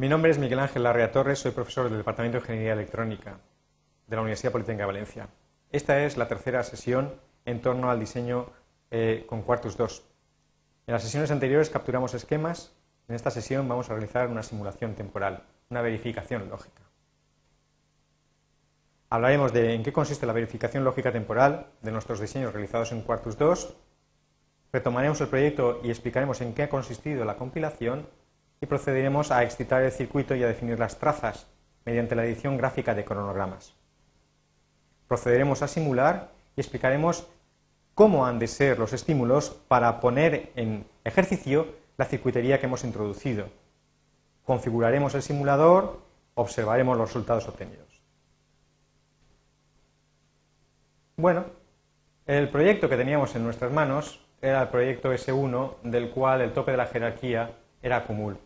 Mi 0.00 0.08
nombre 0.08 0.30
es 0.30 0.38
Miguel 0.38 0.60
Ángel 0.60 0.84
Larrea 0.84 1.12
Torres, 1.12 1.40
soy 1.40 1.50
profesor 1.50 1.90
del 1.90 1.98
Departamento 1.98 2.38
de 2.38 2.40
Ingeniería 2.40 2.72
Electrónica 2.72 3.38
de 4.06 4.16
la 4.16 4.22
Universidad 4.22 4.50
Politécnica 4.50 4.84
de 4.84 4.86
Valencia. 4.86 5.28
Esta 5.70 6.02
es 6.02 6.16
la 6.16 6.26
tercera 6.26 6.62
sesión 6.62 7.12
en 7.44 7.60
torno 7.60 7.90
al 7.90 8.00
diseño 8.00 8.46
eh, 8.90 9.26
con 9.28 9.42
Quartus 9.42 9.76
2. 9.76 10.02
En 10.86 10.94
las 10.94 11.02
sesiones 11.02 11.30
anteriores 11.30 11.68
capturamos 11.68 12.14
esquemas, 12.14 12.74
en 13.08 13.14
esta 13.14 13.30
sesión 13.30 13.68
vamos 13.68 13.90
a 13.90 13.92
realizar 13.92 14.28
una 14.28 14.42
simulación 14.42 14.94
temporal, 14.94 15.42
una 15.68 15.82
verificación 15.82 16.48
lógica. 16.48 16.80
Hablaremos 19.10 19.52
de 19.52 19.74
en 19.74 19.82
qué 19.82 19.92
consiste 19.92 20.24
la 20.24 20.32
verificación 20.32 20.82
lógica 20.82 21.12
temporal 21.12 21.66
de 21.82 21.92
nuestros 21.92 22.20
diseños 22.20 22.54
realizados 22.54 22.92
en 22.92 23.02
Quartus 23.02 23.36
2, 23.36 23.76
retomaremos 24.72 25.20
el 25.20 25.28
proyecto 25.28 25.82
y 25.84 25.90
explicaremos 25.90 26.40
en 26.40 26.54
qué 26.54 26.62
ha 26.62 26.70
consistido 26.70 27.26
la 27.26 27.36
compilación 27.36 28.06
y 28.60 28.66
procederemos 28.66 29.30
a 29.30 29.42
excitar 29.42 29.82
el 29.82 29.90
circuito 29.90 30.34
y 30.34 30.42
a 30.42 30.46
definir 30.46 30.78
las 30.78 30.98
trazas 30.98 31.46
mediante 31.84 32.14
la 32.14 32.24
edición 32.24 32.58
gráfica 32.58 32.94
de 32.94 33.04
cronogramas. 33.04 33.74
Procederemos 35.08 35.62
a 35.62 35.68
simular 35.68 36.30
y 36.56 36.60
explicaremos 36.60 37.26
cómo 37.94 38.26
han 38.26 38.38
de 38.38 38.46
ser 38.46 38.78
los 38.78 38.92
estímulos 38.92 39.50
para 39.68 40.00
poner 40.00 40.52
en 40.56 40.86
ejercicio 41.04 41.74
la 41.96 42.04
circuitería 42.04 42.60
que 42.60 42.66
hemos 42.66 42.84
introducido. 42.84 43.46
Configuraremos 44.44 45.14
el 45.14 45.22
simulador, 45.22 46.00
observaremos 46.34 46.96
los 46.96 47.08
resultados 47.08 47.48
obtenidos. 47.48 48.02
Bueno, 51.16 51.46
el 52.26 52.48
proyecto 52.48 52.88
que 52.88 52.96
teníamos 52.96 53.34
en 53.36 53.44
nuestras 53.44 53.72
manos 53.72 54.24
era 54.40 54.62
el 54.62 54.68
proyecto 54.68 55.12
S1, 55.12 55.80
del 55.82 56.10
cual 56.10 56.40
el 56.40 56.52
tope 56.52 56.70
de 56.70 56.76
la 56.76 56.86
jerarquía 56.86 57.58
era 57.82 58.04
Cumul. 58.04 58.38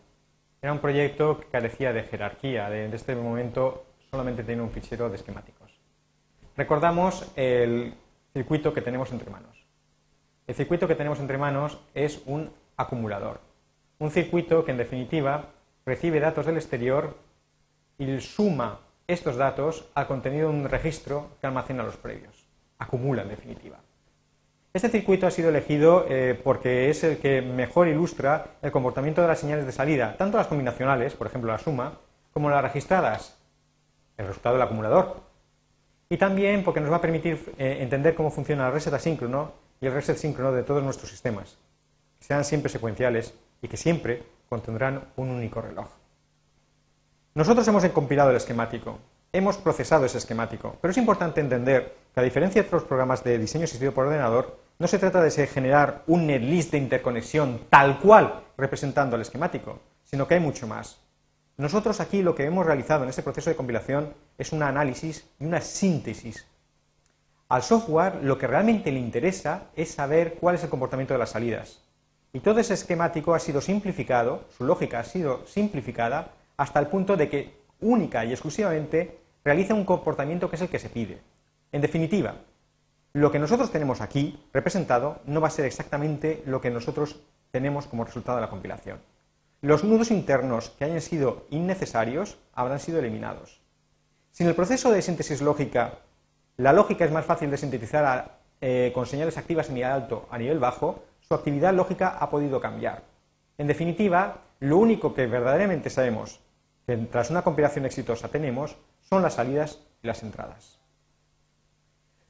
Era 0.64 0.72
un 0.72 0.78
proyecto 0.78 1.40
que 1.40 1.46
carecía 1.48 1.92
de 1.92 2.04
jerarquía, 2.04 2.74
en 2.74 2.94
este 2.94 3.14
momento 3.14 3.84
solamente 4.10 4.42
tiene 4.44 4.62
un 4.62 4.70
fichero 4.70 5.10
de 5.10 5.16
esquemáticos. 5.16 5.78
Recordamos 6.56 7.30
el 7.36 7.92
circuito 8.32 8.72
que 8.72 8.80
tenemos 8.80 9.12
entre 9.12 9.30
manos. 9.30 9.62
El 10.46 10.54
circuito 10.54 10.88
que 10.88 10.94
tenemos 10.94 11.20
entre 11.20 11.36
manos 11.36 11.78
es 11.92 12.22
un 12.24 12.50
acumulador, 12.78 13.42
un 13.98 14.10
circuito 14.10 14.64
que 14.64 14.70
en 14.70 14.78
definitiva 14.78 15.50
recibe 15.84 16.18
datos 16.18 16.46
del 16.46 16.56
exterior 16.56 17.14
y 17.98 18.18
suma 18.20 18.80
estos 19.06 19.36
datos 19.36 19.90
al 19.94 20.06
contenido 20.06 20.48
de 20.48 20.54
un 20.54 20.70
registro 20.70 21.32
que 21.42 21.46
almacena 21.46 21.82
los 21.82 21.98
previos. 21.98 22.46
Acumula 22.78 23.20
en 23.20 23.28
definitiva. 23.28 23.83
Este 24.74 24.88
circuito 24.88 25.28
ha 25.28 25.30
sido 25.30 25.50
elegido 25.50 26.04
eh, 26.08 26.36
porque 26.42 26.90
es 26.90 27.04
el 27.04 27.18
que 27.18 27.40
mejor 27.40 27.86
ilustra 27.86 28.56
el 28.60 28.72
comportamiento 28.72 29.22
de 29.22 29.28
las 29.28 29.38
señales 29.38 29.66
de 29.66 29.70
salida, 29.70 30.16
tanto 30.18 30.36
las 30.36 30.48
combinacionales, 30.48 31.14
por 31.14 31.28
ejemplo 31.28 31.52
la 31.52 31.58
suma, 31.58 32.00
como 32.32 32.50
las 32.50 32.60
registradas, 32.60 33.36
el 34.16 34.26
resultado 34.26 34.56
del 34.56 34.64
acumulador, 34.64 35.20
y 36.08 36.16
también 36.16 36.64
porque 36.64 36.80
nos 36.80 36.90
va 36.90 36.96
a 36.96 37.00
permitir 37.00 37.54
eh, 37.56 37.78
entender 37.82 38.16
cómo 38.16 38.32
funciona 38.32 38.66
el 38.66 38.72
reset 38.72 38.92
asíncrono 38.92 39.52
y 39.80 39.86
el 39.86 39.92
reset 39.92 40.16
síncrono 40.16 40.50
de 40.50 40.64
todos 40.64 40.82
nuestros 40.82 41.08
sistemas, 41.08 41.56
que 42.18 42.24
sean 42.24 42.44
siempre 42.44 42.68
secuenciales 42.68 43.32
y 43.62 43.68
que 43.68 43.76
siempre 43.76 44.24
contendrán 44.48 45.04
un 45.14 45.30
único 45.30 45.60
reloj. 45.60 45.86
Nosotros 47.36 47.68
hemos 47.68 47.84
compilado 47.90 48.30
el 48.30 48.36
esquemático, 48.38 48.98
hemos 49.32 49.56
procesado 49.56 50.04
ese 50.04 50.18
esquemático, 50.18 50.78
pero 50.80 50.90
es 50.90 50.98
importante 50.98 51.40
entender 51.40 51.94
que 52.12 52.18
a 52.18 52.24
diferencia 52.24 52.60
de 52.60 52.66
otros 52.66 52.82
programas 52.82 53.22
de 53.22 53.38
diseño 53.38 53.66
asistido 53.66 53.94
por 53.94 54.06
ordenador, 54.06 54.63
no 54.78 54.88
se 54.88 54.98
trata 54.98 55.22
de 55.22 55.30
generar 55.46 56.02
un 56.06 56.26
netlist 56.26 56.72
de 56.72 56.78
interconexión 56.78 57.60
tal 57.70 58.00
cual 58.00 58.42
representando 58.56 59.16
el 59.16 59.22
esquemático, 59.22 59.80
sino 60.04 60.26
que 60.26 60.34
hay 60.34 60.40
mucho 60.40 60.66
más. 60.66 60.98
Nosotros 61.56 62.00
aquí 62.00 62.22
lo 62.22 62.34
que 62.34 62.44
hemos 62.44 62.66
realizado 62.66 63.04
en 63.04 63.10
este 63.10 63.22
proceso 63.22 63.50
de 63.50 63.56
compilación 63.56 64.12
es 64.36 64.52
un 64.52 64.64
análisis 64.64 65.30
y 65.38 65.46
una 65.46 65.60
síntesis. 65.60 66.46
Al 67.48 67.62
software 67.62 68.16
lo 68.24 68.36
que 68.36 68.48
realmente 68.48 68.90
le 68.90 68.98
interesa 68.98 69.68
es 69.76 69.92
saber 69.92 70.34
cuál 70.34 70.56
es 70.56 70.64
el 70.64 70.70
comportamiento 70.70 71.14
de 71.14 71.18
las 71.18 71.30
salidas. 71.30 71.80
Y 72.32 72.40
todo 72.40 72.58
ese 72.58 72.74
esquemático 72.74 73.34
ha 73.34 73.38
sido 73.38 73.60
simplificado, 73.60 74.44
su 74.56 74.64
lógica 74.64 74.98
ha 74.98 75.04
sido 75.04 75.46
simplificada 75.46 76.32
hasta 76.56 76.80
el 76.80 76.88
punto 76.88 77.16
de 77.16 77.28
que 77.28 77.54
única 77.80 78.24
y 78.24 78.32
exclusivamente 78.32 79.20
realiza 79.44 79.74
un 79.74 79.84
comportamiento 79.84 80.50
que 80.50 80.56
es 80.56 80.62
el 80.62 80.68
que 80.68 80.80
se 80.80 80.88
pide. 80.88 81.20
En 81.70 81.80
definitiva, 81.80 82.34
lo 83.14 83.30
que 83.30 83.38
nosotros 83.38 83.70
tenemos 83.70 84.00
aquí 84.00 84.44
representado 84.52 85.20
no 85.24 85.40
va 85.40 85.46
a 85.46 85.52
ser 85.52 85.64
exactamente 85.66 86.42
lo 86.46 86.60
que 86.60 86.70
nosotros 86.70 87.20
tenemos 87.52 87.86
como 87.86 88.04
resultado 88.04 88.36
de 88.36 88.42
la 88.42 88.50
compilación. 88.50 88.98
Los 89.60 89.84
nudos 89.84 90.10
internos 90.10 90.70
que 90.70 90.84
hayan 90.84 91.00
sido 91.00 91.46
innecesarios 91.50 92.38
habrán 92.52 92.80
sido 92.80 92.98
eliminados. 92.98 93.62
Si 94.32 94.42
en 94.42 94.48
el 94.48 94.56
proceso 94.56 94.90
de 94.90 95.00
síntesis 95.00 95.40
lógica 95.40 96.00
la 96.56 96.72
lógica 96.72 97.04
es 97.04 97.12
más 97.12 97.24
fácil 97.24 97.50
de 97.50 97.56
sintetizar 97.56 98.38
eh, 98.60 98.90
con 98.92 99.06
señales 99.06 99.38
activas 99.38 99.70
a 99.70 99.72
nivel 99.72 99.90
alto 99.90 100.26
a 100.30 100.38
nivel 100.38 100.58
bajo, 100.58 101.04
su 101.20 101.34
actividad 101.34 101.72
lógica 101.72 102.18
ha 102.18 102.30
podido 102.30 102.60
cambiar. 102.60 103.04
En 103.58 103.68
definitiva, 103.68 104.38
lo 104.58 104.78
único 104.78 105.14
que 105.14 105.26
verdaderamente 105.26 105.88
sabemos 105.88 106.40
que 106.84 106.96
tras 106.96 107.30
una 107.30 107.42
compilación 107.42 107.86
exitosa 107.86 108.28
tenemos 108.28 108.76
son 109.08 109.22
las 109.22 109.34
salidas 109.34 109.78
y 110.02 110.08
las 110.08 110.22
entradas. 110.24 110.83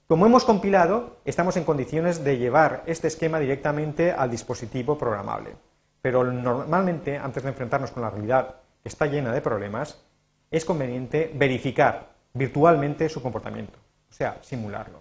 Como 0.07 0.27
hemos 0.27 0.45
compilado, 0.45 1.17
estamos 1.25 1.57
en 1.57 1.65
condiciones 1.65 2.23
de 2.23 2.37
llevar 2.37 2.83
este 2.85 3.09
esquema 3.09 3.39
directamente 3.39 4.13
al 4.13 4.31
dispositivo 4.31 4.99
programable. 4.99 5.57
Pero 6.03 6.25
normalmente, 6.25 7.17
antes 7.17 7.43
de 7.43 7.49
enfrentarnos 7.49 7.91
con 7.91 8.03
la 8.03 8.11
realidad 8.11 8.57
que 8.83 8.91
está 8.91 9.07
llena 9.07 9.33
de 9.33 9.41
problemas, 9.41 10.05
es 10.51 10.67
conveniente 10.67 11.33
verificar 11.35 12.11
virtualmente 12.35 13.09
su 13.09 13.23
comportamiento, 13.23 13.79
o 14.11 14.13
sea, 14.13 14.37
simularlo. 14.43 15.01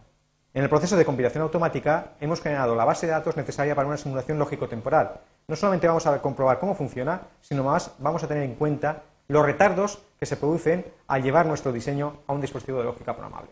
En 0.53 0.63
el 0.63 0.69
proceso 0.69 0.95
de 0.95 1.03
compilación 1.03 1.43
automática 1.43 2.13
hemos 2.21 2.39
generado 2.39 2.73
la 2.73 2.85
base 2.85 3.05
de 3.05 3.11
datos 3.11 3.35
necesaria 3.35 3.75
para 3.75 3.89
una 3.89 3.97
simulación 3.97 4.39
lógico-temporal. 4.39 5.19
No 5.49 5.57
solamente 5.57 5.87
vamos 5.87 6.07
a 6.07 6.21
comprobar 6.21 6.59
cómo 6.59 6.75
funciona, 6.75 7.23
sino 7.41 7.65
más 7.65 7.91
vamos 7.99 8.23
a 8.23 8.29
tener 8.29 8.43
en 8.43 8.55
cuenta 8.55 9.03
los 9.27 9.45
retardos 9.45 10.01
que 10.17 10.25
se 10.25 10.37
producen 10.37 10.85
al 11.07 11.23
llevar 11.23 11.45
nuestro 11.45 11.73
diseño 11.73 12.21
a 12.25 12.31
un 12.31 12.39
dispositivo 12.39 12.77
de 12.77 12.85
lógica 12.85 13.13
programable. 13.13 13.51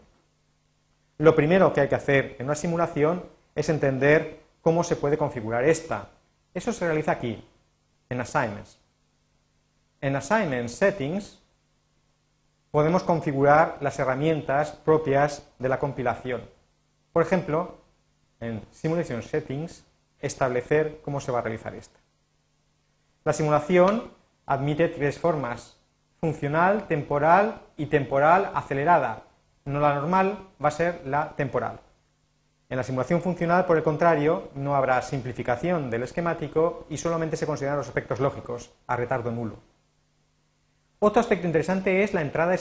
Lo 1.21 1.35
primero 1.35 1.71
que 1.71 1.81
hay 1.81 1.87
que 1.87 1.93
hacer 1.93 2.35
en 2.39 2.47
una 2.47 2.55
simulación 2.55 3.23
es 3.53 3.69
entender 3.69 4.39
cómo 4.59 4.83
se 4.83 4.95
puede 4.95 5.19
configurar 5.19 5.63
esta, 5.65 6.09
eso 6.51 6.73
se 6.73 6.83
realiza 6.83 7.11
aquí, 7.11 7.47
en 8.09 8.21
Assignments. 8.21 8.79
En 10.01 10.15
Assignments 10.15 10.73
Settings 10.73 11.39
podemos 12.71 13.03
configurar 13.03 13.77
las 13.81 13.99
herramientas 13.99 14.71
propias 14.71 15.47
de 15.59 15.69
la 15.69 15.77
compilación. 15.77 16.41
Por 17.13 17.21
ejemplo, 17.21 17.77
en 18.39 18.65
Simulation 18.71 19.21
Settings, 19.21 19.85
establecer 20.21 21.01
cómo 21.03 21.21
se 21.21 21.31
va 21.31 21.37
a 21.37 21.43
realizar 21.43 21.75
esta. 21.75 21.99
La 23.25 23.33
simulación 23.33 24.11
admite 24.47 24.87
tres 24.87 25.19
formas, 25.19 25.77
funcional, 26.19 26.87
temporal 26.87 27.61
y 27.77 27.85
temporal 27.85 28.49
acelerada. 28.55 29.25
No 29.65 29.79
la 29.79 29.95
normal 29.95 30.49
va 30.63 30.69
a 30.69 30.71
ser 30.71 31.01
la 31.05 31.35
temporal. 31.35 31.79
En 32.71 32.77
la 32.77 32.83
simulación 32.83 33.21
funcional, 33.21 33.65
por 33.65 33.75
el 33.75 33.83
contrario, 33.83 34.49
no 34.55 34.75
habrá 34.75 35.01
simplificación 35.01 35.89
del 35.89 36.03
esquemático 36.03 36.85
y 36.89 36.97
solamente 36.97 37.35
se 37.35 37.45
consideran 37.45 37.77
los 37.77 37.87
aspectos 37.87 38.21
lógicos, 38.21 38.71
a 38.87 38.95
retardo 38.95 39.29
nulo. 39.29 39.57
Otro 40.99 41.19
aspecto 41.19 41.47
interesante 41.47 42.01
es 42.01 42.13
la 42.13 42.21
entrada 42.21 42.55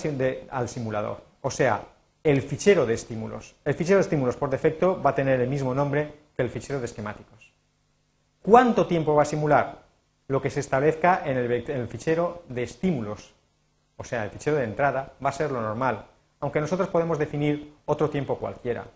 al 0.50 0.68
simulador, 0.68 1.22
o 1.42 1.50
sea, 1.50 1.82
el 2.24 2.42
fichero 2.42 2.86
de 2.86 2.94
estímulos. 2.94 3.54
El 3.64 3.74
fichero 3.74 3.98
de 3.98 4.02
estímulos 4.02 4.36
por 4.36 4.50
defecto 4.50 5.00
va 5.00 5.10
a 5.10 5.14
tener 5.14 5.40
el 5.40 5.48
mismo 5.48 5.74
nombre 5.74 6.12
que 6.34 6.42
el 6.42 6.50
fichero 6.50 6.80
de 6.80 6.86
esquemáticos. 6.86 7.52
¿Cuánto 8.42 8.86
tiempo 8.86 9.14
va 9.14 9.22
a 9.22 9.26
simular? 9.26 9.84
Lo 10.26 10.42
que 10.42 10.50
se 10.50 10.60
establezca 10.60 11.22
en 11.24 11.36
el, 11.36 11.52
en 11.52 11.80
el 11.82 11.88
fichero 11.88 12.42
de 12.48 12.64
estímulos, 12.64 13.32
o 13.96 14.02
sea, 14.02 14.24
el 14.24 14.30
fichero 14.30 14.56
de 14.56 14.64
entrada, 14.64 15.12
va 15.24 15.30
a 15.30 15.32
ser 15.32 15.52
lo 15.52 15.60
normal, 15.60 16.06
aunque 16.40 16.60
nosotros 16.60 16.88
podemos 16.88 17.18
definir 17.18 17.74
otro 17.84 18.10
tiempo 18.10 18.38
cualquiera. 18.38 18.86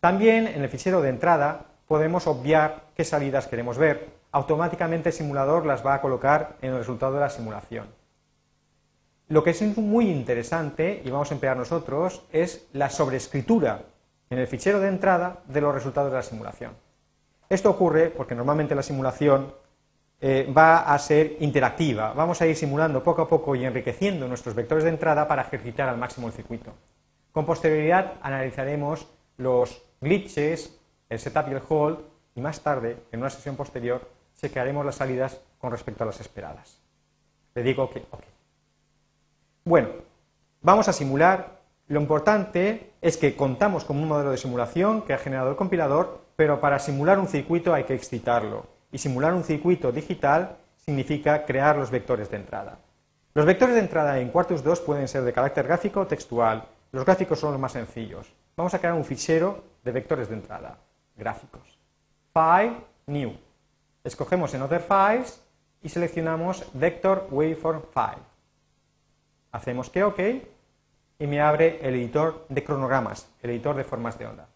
También 0.00 0.48
en 0.48 0.62
el 0.62 0.68
fichero 0.68 1.00
de 1.00 1.10
entrada 1.10 1.66
podemos 1.86 2.26
obviar 2.26 2.86
qué 2.96 3.04
salidas 3.04 3.46
queremos 3.46 3.78
ver. 3.78 4.08
Automáticamente 4.32 5.10
el 5.10 5.14
simulador 5.14 5.66
las 5.66 5.84
va 5.84 5.94
a 5.94 6.00
colocar 6.00 6.56
en 6.62 6.72
el 6.72 6.78
resultado 6.78 7.12
de 7.14 7.20
la 7.20 7.30
simulación. 7.30 7.86
Lo 9.28 9.44
que 9.44 9.50
es 9.50 9.62
muy 9.78 10.10
interesante, 10.10 11.02
y 11.04 11.10
vamos 11.10 11.30
a 11.30 11.34
emplear 11.34 11.56
nosotros, 11.56 12.24
es 12.32 12.66
la 12.72 12.90
sobrescritura 12.90 13.82
en 14.30 14.38
el 14.38 14.46
fichero 14.46 14.80
de 14.80 14.88
entrada 14.88 15.40
de 15.46 15.60
los 15.60 15.74
resultados 15.74 16.10
de 16.10 16.16
la 16.16 16.22
simulación. 16.22 16.72
Esto 17.48 17.70
ocurre 17.70 18.08
porque 18.08 18.34
normalmente 18.34 18.74
la 18.74 18.82
simulación 18.82 19.54
eh, 20.24 20.48
va 20.56 20.82
a 20.94 20.98
ser 21.00 21.36
interactiva. 21.40 22.12
Vamos 22.12 22.40
a 22.40 22.46
ir 22.46 22.54
simulando 22.54 23.02
poco 23.02 23.22
a 23.22 23.28
poco 23.28 23.56
y 23.56 23.64
enriqueciendo 23.64 24.28
nuestros 24.28 24.54
vectores 24.54 24.84
de 24.84 24.90
entrada 24.90 25.26
para 25.26 25.42
ejercitar 25.42 25.88
al 25.88 25.98
máximo 25.98 26.28
el 26.28 26.32
circuito. 26.32 26.72
Con 27.32 27.44
posterioridad 27.44 28.14
analizaremos 28.22 29.08
los 29.36 29.82
glitches, 30.00 30.78
el 31.08 31.18
setup 31.18 31.48
y 31.48 31.54
el 31.54 31.62
hold, 31.68 31.98
y 32.36 32.40
más 32.40 32.60
tarde, 32.60 32.98
en 33.10 33.18
una 33.18 33.30
sesión 33.30 33.56
posterior, 33.56 34.08
chequearemos 34.40 34.86
las 34.86 34.94
salidas 34.94 35.40
con 35.58 35.72
respecto 35.72 36.04
a 36.04 36.06
las 36.06 36.20
esperadas. 36.20 36.78
Le 37.56 37.64
digo 37.64 37.90
que 37.90 38.04
OK. 38.12 38.22
Bueno, 39.64 39.88
vamos 40.60 40.86
a 40.86 40.92
simular. 40.92 41.62
Lo 41.88 42.00
importante 42.00 42.92
es 43.00 43.16
que 43.16 43.34
contamos 43.34 43.84
con 43.84 43.98
un 43.98 44.06
modelo 44.06 44.30
de 44.30 44.36
simulación 44.36 45.02
que 45.02 45.14
ha 45.14 45.18
generado 45.18 45.50
el 45.50 45.56
compilador, 45.56 46.20
pero 46.36 46.60
para 46.60 46.78
simular 46.78 47.18
un 47.18 47.26
circuito 47.26 47.74
hay 47.74 47.82
que 47.82 47.94
excitarlo. 47.94 48.71
Y 48.92 48.98
simular 48.98 49.34
un 49.34 49.42
circuito 49.42 49.90
digital 49.90 50.56
significa 50.76 51.44
crear 51.44 51.76
los 51.76 51.90
vectores 51.90 52.30
de 52.30 52.36
entrada. 52.36 52.78
Los 53.34 53.46
vectores 53.46 53.74
de 53.74 53.80
entrada 53.80 54.20
en 54.20 54.28
Quartus 54.28 54.62
2 54.62 54.80
pueden 54.80 55.08
ser 55.08 55.22
de 55.22 55.32
carácter 55.32 55.66
gráfico 55.66 56.00
o 56.00 56.06
textual. 56.06 56.64
Los 56.92 57.04
gráficos 57.04 57.40
son 57.40 57.52
los 57.52 57.60
más 57.60 57.72
sencillos. 57.72 58.30
Vamos 58.56 58.74
a 58.74 58.78
crear 58.78 58.94
un 58.94 59.04
fichero 59.04 59.64
de 59.82 59.92
vectores 59.92 60.28
de 60.28 60.34
entrada, 60.34 60.76
gráficos. 61.16 61.78
File, 62.34 62.76
New. 63.06 63.32
Escogemos 64.04 64.52
en 64.52 64.62
Other 64.62 64.82
Files 64.82 65.42
y 65.82 65.88
seleccionamos 65.88 66.64
Vector 66.74 67.28
Waveform 67.30 67.82
File. 67.94 68.22
Hacemos 69.52 69.88
que 69.88 70.04
OK 70.04 70.20
y 71.18 71.26
me 71.26 71.40
abre 71.40 71.78
el 71.80 71.94
editor 71.94 72.44
de 72.48 72.64
cronogramas, 72.64 73.30
el 73.42 73.50
editor 73.50 73.76
de 73.76 73.84
formas 73.84 74.18
de 74.18 74.26
onda. 74.26 74.48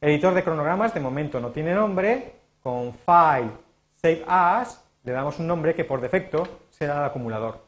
El 0.00 0.10
editor 0.10 0.34
de 0.34 0.44
cronogramas 0.44 0.92
de 0.92 1.00
momento 1.00 1.40
no 1.40 1.50
tiene 1.50 1.74
nombre, 1.74 2.34
con 2.62 2.92
File, 2.92 3.52
Save 4.00 4.24
As, 4.28 4.84
le 5.02 5.10
damos 5.10 5.40
un 5.40 5.48
nombre 5.48 5.74
que 5.74 5.84
por 5.84 6.00
defecto 6.00 6.46
será 6.70 6.98
el 6.98 7.04
acumulador. 7.04 7.58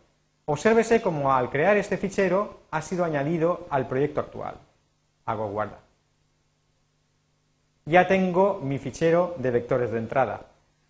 Obsérvese 0.45 1.03
cómo 1.03 1.33
al 1.33 1.51
crear 1.51 1.77
este 1.77 1.97
fichero 1.97 2.61
ha 2.71 2.83
sido 2.83 3.05
añadido 3.05 3.67
al 3.69 3.89
proyecto 3.89 4.21
actual. 4.21 4.55
Hago 5.27 5.49
guarda. 5.49 5.81
Ya 7.85 8.07
tengo 8.07 8.61
mi 8.63 8.79
fichero 8.79 9.35
de 9.39 9.51
vectores 9.51 9.91
de 9.91 9.99
entrada. 9.99 10.43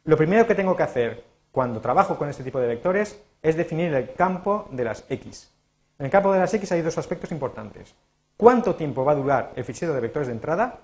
Lo 0.04 0.18
primero 0.18 0.46
que 0.46 0.54
tengo 0.54 0.76
que 0.76 0.82
hacer 0.82 1.24
cuando 1.50 1.80
trabajo 1.80 2.18
con 2.18 2.28
este 2.28 2.44
tipo 2.44 2.60
de 2.60 2.68
vectores 2.68 3.18
es 3.40 3.56
definir 3.56 3.94
el 3.94 4.12
campo 4.12 4.68
de 4.72 4.84
las 4.84 5.06
X. 5.08 5.50
En 5.98 6.04
el 6.04 6.12
campo 6.12 6.34
de 6.34 6.40
las 6.40 6.52
X 6.52 6.70
hay 6.72 6.82
dos 6.82 6.98
aspectos 6.98 7.32
importantes. 7.32 7.94
¿Cuánto 8.36 8.74
tiempo 8.74 9.06
va 9.06 9.12
a 9.12 9.16
durar 9.16 9.52
el 9.56 9.64
fichero 9.64 9.94
de 9.94 10.00
vectores 10.00 10.28
de 10.28 10.34
entrada? 10.34 10.80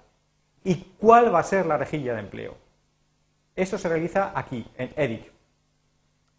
¿Y 0.64 0.76
cuál 0.99 1.35
va 1.35 1.41
a 1.41 1.43
ser 1.43 1.67
la 1.67 1.76
rejilla 1.76 2.14
de 2.14 2.20
empleo? 2.20 2.65
Eso 3.56 3.79
se 3.79 3.88
realiza 3.88 4.32
aquí, 4.35 4.67
en 4.76 4.93
Edit. 4.94 5.26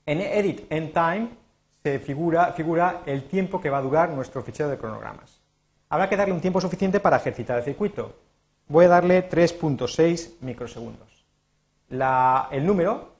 En 0.05 0.21
Edit 0.21 0.71
End 0.71 0.93
Time 0.93 1.29
se 1.83 1.99
figura, 1.99 2.53
figura 2.53 3.01
el 3.07 3.23
tiempo 3.23 3.59
que 3.59 3.71
va 3.71 3.79
a 3.79 3.81
durar 3.81 4.09
nuestro 4.11 4.43
fichero 4.43 4.69
de 4.69 4.77
cronogramas. 4.77 5.41
Habrá 5.89 6.07
que 6.07 6.15
darle 6.15 6.33
un 6.33 6.41
tiempo 6.41 6.61
suficiente 6.61 6.99
para 6.99 7.17
ejercitar 7.17 7.57
el 7.57 7.63
circuito. 7.63 8.15
Voy 8.67 8.85
a 8.85 8.89
darle 8.89 9.27
3.6 9.27 10.35
microsegundos. 10.41 11.25
el 11.89 12.65
número 12.65 13.13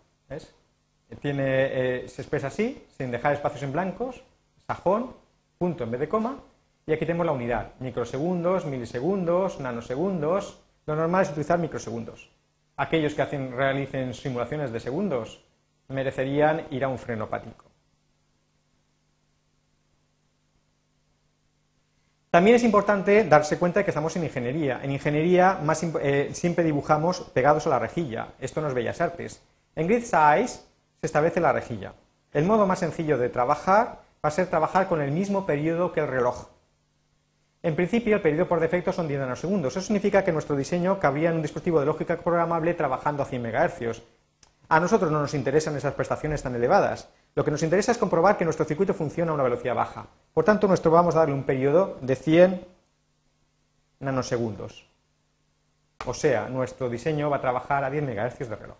Tiene, 1.22 1.46
eh, 1.46 2.10
se 2.10 2.22
expresa 2.22 2.48
así, 2.48 2.86
sin 2.98 3.12
dejar 3.12 3.34
espacios 3.34 3.64
en 3.64 3.72
blancos, 3.72 4.22
sajón, 4.68 5.14
punto 5.58 5.86
en 5.86 5.92
vez 5.92 6.02
de 6.02 6.10
coma, 6.10 6.38
y 6.86 6.92
aquí 6.92 7.06
tenemos 7.06 7.26
la 7.26 7.32
unidad, 7.32 7.72
microsegundos, 7.80 8.66
milisegundos, 8.66 9.60
nanosegundos. 9.60 10.60
Lo 10.86 10.96
normal 10.96 11.24
es 11.24 11.30
utilizar 11.30 11.60
microsegundos. 11.60 12.30
Aquellos 12.78 13.16
que 13.16 13.24
hacen, 13.24 13.52
realicen 13.52 14.14
simulaciones 14.14 14.72
de 14.72 14.80
segundos 14.80 15.44
merecerían 15.88 16.68
ir 16.70 16.84
a 16.84 16.88
un 16.88 17.00
frenopático. 17.00 17.66
También 22.30 22.58
es 22.58 22.64
importante 22.64 23.24
darse 23.24 23.58
cuenta 23.58 23.80
de 23.80 23.86
que 23.86 23.92
estamos 23.92 24.16
en 24.16 24.26
ingeniería. 24.26 24.80
En 24.84 24.92
ingeniería 24.92 25.60
eh, 26.02 26.30
siempre 26.34 26.64
dibujamos 26.64 27.22
pegados 27.34 27.66
a 27.66 27.72
la 27.72 27.80
rejilla. 27.80 28.28
Esto 28.40 28.62
no 28.62 28.68
es 28.68 28.74
Bellas 28.74 29.02
Artes. 29.02 29.42
En 29.76 29.88
Grid 29.88 30.04
Size 30.04 30.48
se 30.48 31.06
establece 31.06 31.40
la 31.40 31.54
rejilla. 31.54 31.94
El 32.34 32.44
modo 32.44 32.68
más 32.68 32.80
sencillo 32.80 33.18
de 33.18 33.30
trabajar 33.30 34.02
va 34.24 34.30
a 34.30 34.32
ser 34.32 34.48
trabajar 34.48 34.88
con 34.88 35.02
el 35.02 35.12
mismo 35.12 35.46
periodo 35.46 35.94
que 35.94 36.02
el 36.02 36.08
reloj. 36.08 36.50
En 37.64 37.76
principio, 37.76 38.16
el 38.16 38.22
periodo 38.22 38.48
por 38.48 38.60
defecto 38.60 38.94
son 38.94 39.08
10 39.08 39.22
nanosegundos. 39.22 39.76
Eso 39.76 39.86
significa 39.86 40.24
que 40.24 40.32
nuestro 40.32 40.56
diseño 40.56 41.00
cabría 41.00 41.30
en 41.30 41.38
un 41.38 41.42
dispositivo 41.42 41.80
de 41.80 41.86
lógica 41.86 42.18
programable 42.18 42.74
trabajando 42.74 43.24
a 43.24 43.26
100 43.26 43.42
MHz. 43.42 44.02
A 44.70 44.80
nosotros 44.80 45.12
no 45.12 45.22
nos 45.22 45.34
interesan 45.34 45.76
esas 45.76 45.94
prestaciones 45.94 46.44
tan 46.44 46.56
elevadas. 46.56 47.10
Lo 47.36 47.44
que 47.44 47.52
nos 47.52 47.64
interesa 47.64 47.92
es 47.92 47.98
comprobar 47.98 48.38
que 48.38 48.44
nuestro 48.44 48.66
circuito 48.66 48.94
funciona 48.94 49.32
a 49.32 49.36
una 49.36 49.44
velocidad 49.44 49.76
baja. 49.76 50.08
Por 50.34 50.44
tanto, 50.44 50.68
nuestro 50.68 50.92
vamos 50.92 51.16
a 51.16 51.20
darle 51.20 51.34
un 51.34 51.44
periodo 51.44 51.98
de 52.02 52.16
100 52.16 52.68
nanosegundos. 54.00 54.88
O 56.06 56.14
sea, 56.14 56.50
nuestro 56.50 56.90
diseño 56.90 57.30
va 57.30 57.38
a 57.38 57.42
trabajar 57.42 57.84
a 57.84 57.90
10 57.90 58.04
MHz 58.04 58.50
de 58.50 58.56
reloj. 58.56 58.78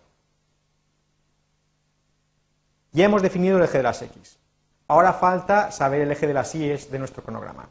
Ya 2.92 3.04
hemos 3.04 3.22
definido 3.22 3.58
el 3.58 3.64
eje 3.64 3.78
de 3.78 3.82
las 3.82 4.00
X. 4.02 4.38
Ahora 4.88 5.12
falta 5.12 5.70
saber 5.70 6.02
el 6.02 6.12
eje 6.12 6.26
de 6.26 6.34
las 6.34 6.54
Y 6.54 6.68
de 6.68 6.98
nuestro 6.98 7.22
cronograma. 7.22 7.68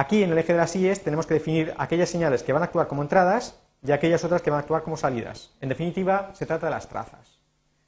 Aquí 0.00 0.22
en 0.22 0.30
el 0.30 0.38
eje 0.38 0.52
de 0.52 0.60
las 0.60 0.76
Y 0.76 0.94
tenemos 0.94 1.26
que 1.26 1.34
definir 1.34 1.74
aquellas 1.76 2.08
señales 2.08 2.44
que 2.44 2.52
van 2.52 2.62
a 2.62 2.66
actuar 2.66 2.86
como 2.86 3.02
entradas 3.02 3.60
y 3.82 3.90
aquellas 3.90 4.22
otras 4.22 4.42
que 4.42 4.48
van 4.48 4.58
a 4.58 4.60
actuar 4.60 4.84
como 4.84 4.96
salidas. 4.96 5.56
En 5.60 5.68
definitiva, 5.68 6.30
se 6.34 6.46
trata 6.46 6.66
de 6.66 6.70
las 6.70 6.88
trazas. 6.88 7.40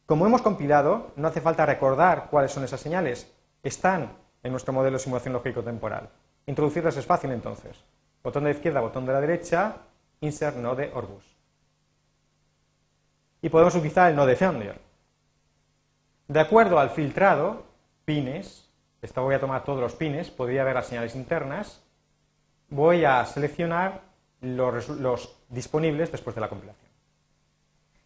Como 0.06 0.26
hemos 0.26 0.42
compilado, 0.42 1.12
no 1.14 1.28
hace 1.28 1.40
falta 1.40 1.64
recordar 1.64 2.26
cuáles 2.28 2.50
son 2.50 2.64
esas 2.64 2.80
señales. 2.80 3.32
Están 3.62 4.10
en 4.42 4.50
nuestro 4.50 4.72
modelo 4.72 4.96
de 4.96 5.04
simulación 5.04 5.34
lógico-temporal. 5.34 6.08
Introducirlas 6.46 6.96
es 6.96 7.06
fácil 7.06 7.30
entonces. 7.30 7.76
Botón 8.24 8.42
de 8.42 8.50
la 8.50 8.56
izquierda, 8.56 8.80
botón 8.80 9.06
de 9.06 9.12
la 9.12 9.20
derecha, 9.20 9.76
insert 10.18 10.56
node 10.56 10.90
Orbus. 10.92 11.36
Y 13.40 13.50
podemos 13.50 13.76
utilizar 13.76 14.10
el 14.10 14.16
node 14.16 14.34
Founder. 14.34 14.80
De 16.26 16.40
acuerdo 16.40 16.80
al 16.80 16.90
filtrado, 16.90 17.66
pines, 18.04 18.68
esta 19.00 19.20
voy 19.20 19.36
a 19.36 19.40
tomar 19.40 19.62
todos 19.62 19.78
los 19.78 19.94
pines, 19.94 20.32
podría 20.32 20.64
ver 20.64 20.74
las 20.74 20.88
señales 20.88 21.14
internas, 21.14 21.84
voy 22.70 23.04
a 23.04 23.24
seleccionar 23.26 24.02
los, 24.40 25.36
disponibles 25.48 26.10
después 26.10 26.34
de 26.34 26.40
la 26.40 26.48
compilación. 26.48 26.88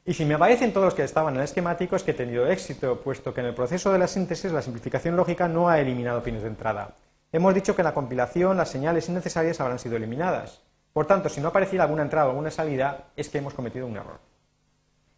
Y 0.06 0.12
si 0.12 0.24
me 0.24 0.34
aparecen 0.34 0.72
todos 0.72 0.86
los 0.86 0.94
que 0.94 1.04
estaban 1.04 1.34
en 1.34 1.40
el 1.40 1.44
esquemático 1.44 1.96
es 1.96 2.02
que 2.02 2.10
he 2.10 2.14
tenido 2.14 2.46
éxito, 2.46 3.00
puesto 3.00 3.32
que 3.32 3.40
en 3.40 3.46
el 3.46 3.54
proceso 3.54 3.92
de 3.92 3.98
la 3.98 4.06
síntesis 4.06 4.52
la 4.52 4.60
simplificación 4.60 5.16
lógica 5.16 5.48
no 5.48 5.68
ha 5.68 5.80
eliminado 5.80 6.22
pines 6.22 6.42
de 6.42 6.48
entrada. 6.48 6.96
Hemos 7.32 7.54
dicho 7.54 7.74
que 7.74 7.82
en 7.82 7.86
la 7.86 7.94
compilación 7.94 8.56
las 8.56 8.68
señales 8.68 9.08
innecesarias 9.08 9.60
habrán 9.60 9.78
sido 9.78 9.96
eliminadas. 9.96 10.60
Por 10.92 11.06
tanto, 11.06 11.28
si 11.28 11.40
no 11.40 11.48
apareciera 11.48 11.84
alguna 11.84 12.02
entrada 12.02 12.26
o 12.26 12.30
alguna 12.30 12.50
salida, 12.50 13.08
es 13.16 13.28
que 13.28 13.38
hemos 13.38 13.54
cometido 13.54 13.86
un 13.86 13.96
error. 13.96 14.20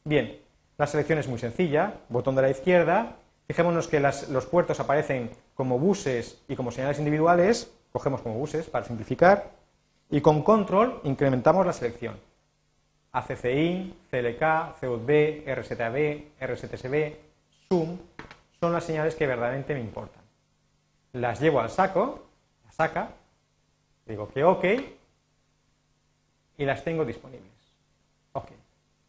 Bien, 0.05 0.39
la 0.79 0.87
selección 0.87 1.19
es 1.19 1.29
muy 1.29 1.39
sencilla, 1.39 1.95
botón 2.09 2.37
de 2.37 2.43
la 2.43 2.51
izquierda, 2.51 3.17
Fijémonos 3.47 3.87
que 3.87 4.01
los 4.01 4.47
puertos 4.47 4.81
aparecen 4.81 5.31
como 5.55 5.79
buses 5.79 6.43
y 6.49 6.57
como 6.57 6.73
señales 6.73 6.99
individuales, 6.99 7.73
cogemos 7.97 8.21
como 8.21 8.35
buses 8.35 8.69
para 8.69 8.85
simplificar, 8.85 9.53
y 10.11 10.21
con 10.21 10.43
control 10.43 11.01
incrementamos 11.05 11.65
la 11.65 11.73
selección. 11.73 12.21
ACCIN, 13.11 13.97
CLK, 14.11 14.79
CUB, 14.79 15.09
RZB, 15.47 16.37
RZSB, 16.39 17.17
SUM, 17.71 17.99
son 18.61 18.73
las 18.75 18.85
señales 18.85 19.15
que 19.15 19.27
verdaderamente 19.27 19.73
me 19.73 19.81
importan. 19.81 20.23
Las 21.15 21.41
llevo 21.41 21.59
al 21.61 21.71
saco, 21.71 22.27
la 22.67 22.73
saca, 22.73 23.09
digo 24.05 24.29
que 24.29 24.45
OK, 24.45 24.65
y 26.59 26.65
las 26.67 26.85
tengo 26.85 27.07
disponibles. 27.07 27.49
OK, 28.33 28.51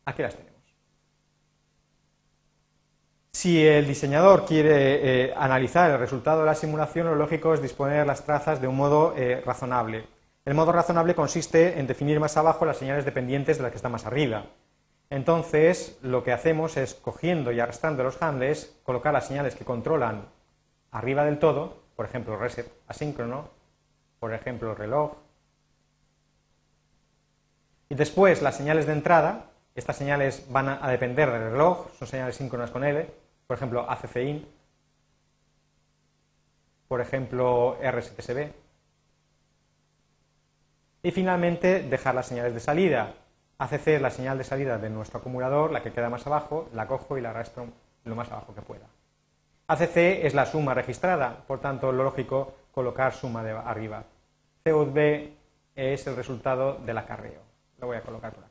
aquí 0.06 0.22
las 0.22 0.34
tenemos. 0.34 0.47
Si 3.38 3.64
el 3.64 3.86
diseñador 3.86 4.46
quiere 4.46 5.28
eh, 5.28 5.34
analizar 5.38 5.92
el 5.92 6.00
resultado 6.00 6.40
de 6.40 6.48
la 6.48 6.56
simulación, 6.56 7.06
lo 7.06 7.14
lógico 7.14 7.54
es 7.54 7.62
disponer 7.62 8.08
las 8.08 8.26
trazas 8.26 8.60
de 8.60 8.68
un 8.68 8.76
modo 8.76 9.14
eh, 9.16 9.44
razonable. 9.46 10.08
El 10.44 10.56
modo 10.56 10.72
razonable 10.72 11.14
consiste 11.14 11.80
en 11.80 11.86
definir 11.86 12.20
más 12.20 12.36
abajo 12.36 12.66
las 12.66 12.78
señales 12.78 13.06
dependientes 13.06 13.58
de 13.58 13.62
las 13.62 13.72
que 13.72 13.76
están 13.76 13.92
más 13.92 14.08
arriba. 14.08 14.48
Entonces, 15.12 16.00
lo 16.02 16.24
que 16.24 16.32
hacemos 16.32 16.78
es, 16.78 16.96
cogiendo 16.96 17.52
y 17.52 17.60
arrastrando 17.60 18.02
los 18.02 18.20
handles, 18.24 18.76
colocar 18.82 19.14
las 19.14 19.28
señales 19.28 19.54
que 19.54 19.66
controlan 19.66 20.26
arriba 20.90 21.24
del 21.24 21.38
todo, 21.38 21.84
por 21.96 22.08
ejemplo, 22.08 22.38
reset 22.38 22.68
asíncrono, 22.88 23.50
por 24.20 24.34
ejemplo, 24.34 24.74
reloj. 24.74 25.12
Y 27.88 27.94
después 27.94 28.42
las 28.42 28.58
señales 28.58 28.88
de 28.88 28.94
entrada, 28.94 29.52
estas 29.76 29.96
señales 29.96 30.48
van 30.50 30.70
a 30.70 30.90
depender 30.90 31.32
del 31.32 31.52
reloj, 31.52 31.86
son 32.00 32.08
señales 32.08 32.36
síncronas 32.36 32.72
con 32.72 32.84
L, 32.84 33.27
por 33.48 33.56
ejemplo, 33.58 33.90
ACCIN, 33.90 34.46
por 36.88 37.02
ejemplo, 37.02 37.78
RSTSB. 37.82 38.52
Y 41.04 41.12
finalmente, 41.12 41.82
dejar 41.84 42.16
las 42.16 42.28
señales 42.28 42.54
de 42.54 42.60
salida. 42.60 43.14
ACC 43.60 43.88
es 43.88 44.02
la 44.02 44.12
señal 44.12 44.38
de 44.38 44.44
salida 44.44 44.78
de 44.78 44.90
nuestro 44.90 45.20
acumulador, 45.20 45.72
la 45.72 45.82
que 45.82 45.92
queda 45.92 46.10
más 46.10 46.28
abajo, 46.28 46.70
la 46.74 46.88
cojo 46.88 47.18
y 47.18 47.22
la 47.22 47.32
arrastro 47.32 47.68
lo 48.04 48.16
más 48.16 48.32
abajo 48.32 48.54
que 48.54 48.62
pueda. 48.62 48.86
ACC 49.68 49.98
es 50.26 50.34
la 50.34 50.46
suma 50.46 50.74
registrada, 50.74 51.44
por 51.48 51.60
tanto, 51.60 51.92
lo 51.92 52.04
lógico 52.04 52.54
colocar 52.72 53.14
suma 53.14 53.44
de 53.44 53.52
arriba. 53.52 54.04
CUB 54.64 55.32
es 55.76 56.08
el 56.08 56.16
resultado 56.16 56.76
del 56.76 56.98
acarreo. 56.98 57.42
Lo 57.80 57.88
voy 57.88 57.98
a 57.98 58.02
colocar 58.02 58.34
por 58.34 58.44
aquí. 58.44 58.47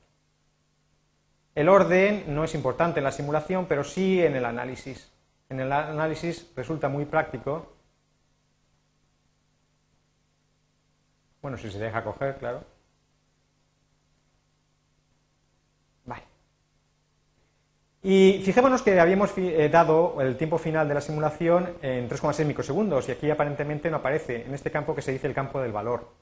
El 1.57 1.71
orden 1.71 2.25
no 2.29 2.45
es 2.45 2.55
importante 2.55 3.01
en 3.01 3.05
la 3.05 3.11
simulación, 3.11 3.65
pero 3.67 3.83
sí 3.83 4.23
en 4.23 4.37
el 4.37 4.45
análisis. 4.45 5.11
en 5.49 5.61
el 5.61 5.73
análisis 5.73 6.53
resulta 6.55 6.89
muy 6.91 7.07
práctico. 7.07 7.73
Bueno, 11.41 11.57
si 11.57 11.71
se 11.71 11.79
deja 11.79 12.05
coger, 12.05 12.37
claro. 12.37 12.63
Vale. 16.05 16.25
Y 18.03 18.43
fijémonos 18.45 18.83
que 18.83 19.01
habíamos 19.01 19.33
eh, 19.39 19.71
dado 19.71 20.21
el 20.21 20.37
tiempo 20.37 20.59
final 20.59 20.87
de 20.89 20.95
la 20.95 21.01
simulación 21.01 21.79
en 21.81 22.07
3,6 22.07 22.45
microsegundos 22.45 23.09
y 23.09 23.13
aquí 23.13 23.31
aparentemente 23.31 23.91
no 23.91 23.97
aparece 23.97 24.45
en 24.45 24.53
este 24.53 24.71
campo 24.71 24.95
que 24.95 25.01
se 25.01 25.13
dice 25.13 25.27
el 25.27 25.35
campo 25.35 25.63
del 25.63 25.73
valor. 25.73 26.13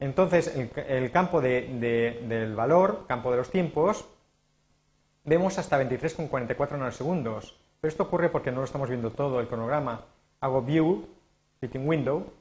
Entonces, 0.00 0.56
el, 0.56 1.10
campo 1.10 1.42
del 1.42 2.54
valor, 2.56 3.04
campo 3.06 3.30
de 3.30 3.36
los 3.36 3.50
tiempos, 3.50 4.08
vemos 5.24 5.58
hasta 5.58 5.82
23,44 5.82 6.72
nanosegundos. 6.72 7.58
Pero 7.80 7.90
esto 7.90 8.04
ocurre 8.04 8.28
porque 8.28 8.50
no 8.50 8.58
lo 8.58 8.64
estamos 8.64 8.88
viendo 8.88 9.10
todo 9.10 9.40
el 9.40 9.48
cronograma. 9.48 10.04
Hago 10.40 10.62
View, 10.62 11.06
Fitting 11.60 11.88
Window, 11.88 12.32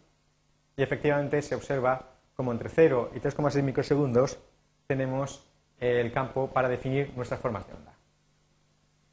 y 0.75 0.83
efectivamente 0.83 1.41
se 1.41 1.55
observa 1.55 2.13
como 2.35 2.51
entre 2.51 2.69
0 2.69 3.11
y 3.15 3.19
3,6 3.19 3.61
microsegundos 3.61 4.39
tenemos 4.87 5.43
el 5.79 6.11
campo 6.11 6.47
para 6.47 6.69
definir 6.69 7.13
nuestras 7.15 7.39
formas 7.39 7.67
de 7.67 7.73
onda. 7.73 7.93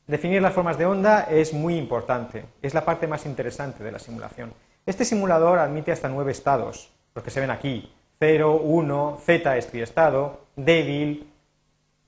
Definir 0.06 0.42
las 0.42 0.54
formas 0.54 0.78
de 0.78 0.86
onda 0.86 1.22
es 1.30 1.52
muy 1.52 1.76
importante, 1.76 2.44
es 2.62 2.74
la 2.74 2.84
parte 2.84 3.06
más 3.06 3.26
interesante 3.26 3.84
de 3.84 3.92
la 3.92 3.98
simulación. 3.98 4.52
Este 4.86 5.04
simulador 5.04 5.58
admite 5.58 5.92
hasta 5.92 6.08
nueve 6.08 6.32
estados, 6.32 6.92
los 7.14 7.22
que 7.22 7.30
se 7.30 7.40
ven 7.40 7.50
aquí, 7.50 7.92
0, 8.18 8.60
1, 8.62 9.18
Z 9.24 9.56
es 9.56 9.66
triestado, 9.68 10.46
débil, 10.56 11.29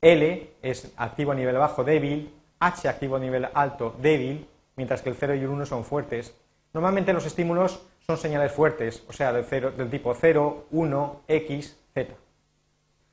L 0.02 0.50
es 0.62 0.92
activo 0.96 1.30
a 1.30 1.34
nivel 1.36 1.56
bajo 1.56 1.84
débil, 1.84 2.34
H 2.58 2.88
activo 2.88 3.16
a 3.16 3.20
nivel 3.20 3.48
alto 3.54 3.94
débil, 4.00 4.48
mientras 4.76 5.00
que 5.00 5.08
el 5.08 5.16
0 5.16 5.36
y 5.36 5.40
el 5.40 5.48
1 5.48 5.64
son 5.64 5.84
fuertes. 5.84 6.34
Normalmente 6.72 7.12
los 7.12 7.24
estímulos 7.24 7.86
son 8.04 8.18
señales 8.18 8.50
fuertes, 8.50 9.04
o 9.08 9.12
sea, 9.12 9.32
del, 9.32 9.90
tipo 9.90 10.12
0, 10.12 10.66
1, 10.72 11.22
X, 11.28 11.78
Z. 11.94 12.14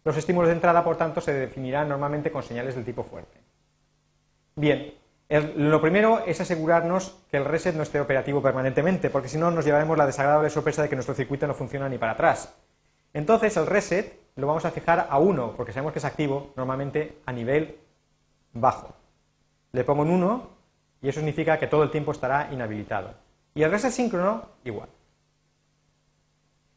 Los 0.03 0.17
estímulos 0.17 0.47
de 0.47 0.55
entrada, 0.55 0.83
por 0.83 0.97
tanto, 0.97 1.21
se 1.21 1.33
definirán 1.33 1.89
normalmente 1.89 2.31
con 2.31 2.41
señales 2.41 2.73
del 2.73 2.85
tipo 2.85 3.03
fuerte. 3.03 3.37
Bien, 4.55 4.93
lo 5.29 5.79
primero 5.81 6.23
es 6.25 6.41
asegurarnos 6.41 7.19
que 7.29 7.37
el 7.37 7.45
reset 7.45 7.75
no 7.75 7.83
esté 7.83 7.99
operativo 7.99 8.41
permanentemente, 8.41 9.11
porque 9.11 9.29
si 9.29 9.37
no 9.37 9.51
nos 9.51 9.63
llevaremos 9.63 9.97
la 9.97 10.07
desagradable 10.07 10.49
sorpresa 10.49 10.81
de 10.81 10.89
que 10.89 10.95
nuestro 10.95 11.13
circuito 11.13 11.45
no 11.45 11.53
funciona 11.53 11.87
ni 11.87 11.99
para 11.99 12.13
atrás. 12.13 12.55
Entonces 13.13 13.55
el 13.57 13.67
reset 13.67 14.18
lo 14.39 14.47
vamos 14.47 14.65
a 14.65 14.71
fijar 14.71 15.07
a 15.09 15.19
1, 15.19 15.53
porque 15.55 15.71
sabemos 15.71 15.93
que 15.93 15.99
es 15.99 16.05
activo 16.05 16.53
normalmente 16.55 17.19
a 17.25 17.31
nivel 17.31 17.77
bajo. 18.53 18.93
Le 19.71 19.83
pongo 19.83 20.03
en 20.03 20.11
1 20.11 20.49
y 21.01 21.09
eso 21.09 21.19
significa 21.19 21.59
que 21.59 21.67
todo 21.67 21.83
el 21.83 21.91
tiempo 21.91 22.11
estará 22.11 22.49
inhabilitado. 22.51 23.13
Y 23.53 23.63
el 23.63 23.71
reset 23.71 23.91
síncrono, 23.91 24.43
igual. 24.63 24.89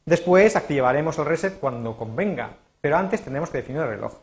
Después 0.04 0.57
activaremos 0.57 1.19
el 1.19 1.26
reset 1.26 1.59
cuando 1.61 1.97
convenga, 1.97 2.57
pero 2.81 2.97
antes 2.97 3.23
tendremos 3.23 3.50
que 3.50 3.59
definir 3.59 3.83
el 3.83 3.88
reloj. 3.88 4.14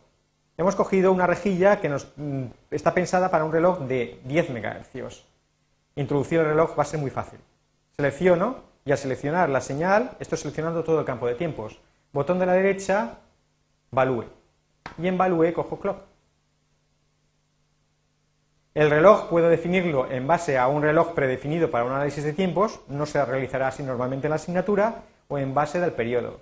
Hemos 0.57 0.75
cogido 0.75 1.13
una 1.13 1.25
rejilla 1.25 1.79
que 1.79 1.87
nos, 1.87 2.11
mm, 2.17 2.43
está 2.69 2.93
pensada 2.93 3.31
para 3.31 3.45
un 3.45 3.51
reloj 3.53 3.79
de 3.79 4.19
10 4.25 4.49
MHz. 4.49 5.23
Introducir 5.95 6.39
el 6.39 6.47
reloj 6.47 6.77
va 6.77 6.83
a 6.83 6.85
ser 6.85 6.99
muy 6.99 7.09
fácil. 7.09 7.39
Selecciono 7.95 8.57
y 8.83 8.91
al 8.91 8.97
seleccionar 8.97 9.49
la 9.49 9.61
señal 9.61 10.11
estoy 10.19 10.37
seleccionando 10.37 10.83
todo 10.83 10.99
el 10.99 11.05
campo 11.05 11.27
de 11.27 11.35
tiempos. 11.35 11.79
Botón 12.11 12.39
de 12.39 12.45
la 12.45 12.53
derecha, 12.53 13.19
Value. 13.91 14.25
Y 14.97 15.07
en 15.07 15.17
Value 15.17 15.53
cojo 15.53 15.79
Clock. 15.79 16.03
El 18.73 18.89
reloj 18.89 19.29
puedo 19.29 19.49
definirlo 19.49 20.09
en 20.09 20.27
base 20.27 20.57
a 20.57 20.67
un 20.67 20.83
reloj 20.83 21.13
predefinido 21.13 21.71
para 21.71 21.85
un 21.85 21.91
análisis 21.91 22.23
de 22.23 22.33
tiempos, 22.33 22.81
no 22.87 23.05
se 23.05 23.23
realizará 23.25 23.67
así 23.67 23.83
normalmente 23.83 24.27
en 24.27 24.29
la 24.29 24.35
asignatura, 24.35 25.03
o 25.27 25.37
en 25.37 25.53
base 25.53 25.79
del 25.79 25.93
periodo. 25.93 26.39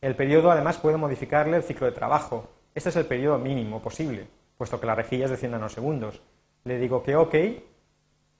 El 0.00 0.16
periodo 0.16 0.50
además 0.50 0.78
puedo 0.78 0.98
modificarle 0.98 1.56
el 1.56 1.62
ciclo 1.62 1.86
de 1.86 1.92
trabajo. 1.92 2.48
Este 2.74 2.88
es 2.88 2.96
el 2.96 3.06
periodo 3.06 3.38
mínimo 3.38 3.80
posible, 3.80 4.26
puesto 4.58 4.80
que 4.80 4.86
la 4.86 4.94
rejilla 4.94 5.26
es 5.26 5.30
de 5.30 5.36
100 5.36 5.52
nanosegundos. 5.52 6.20
Le 6.64 6.78
digo 6.78 7.02
que 7.02 7.16
OK 7.16 7.34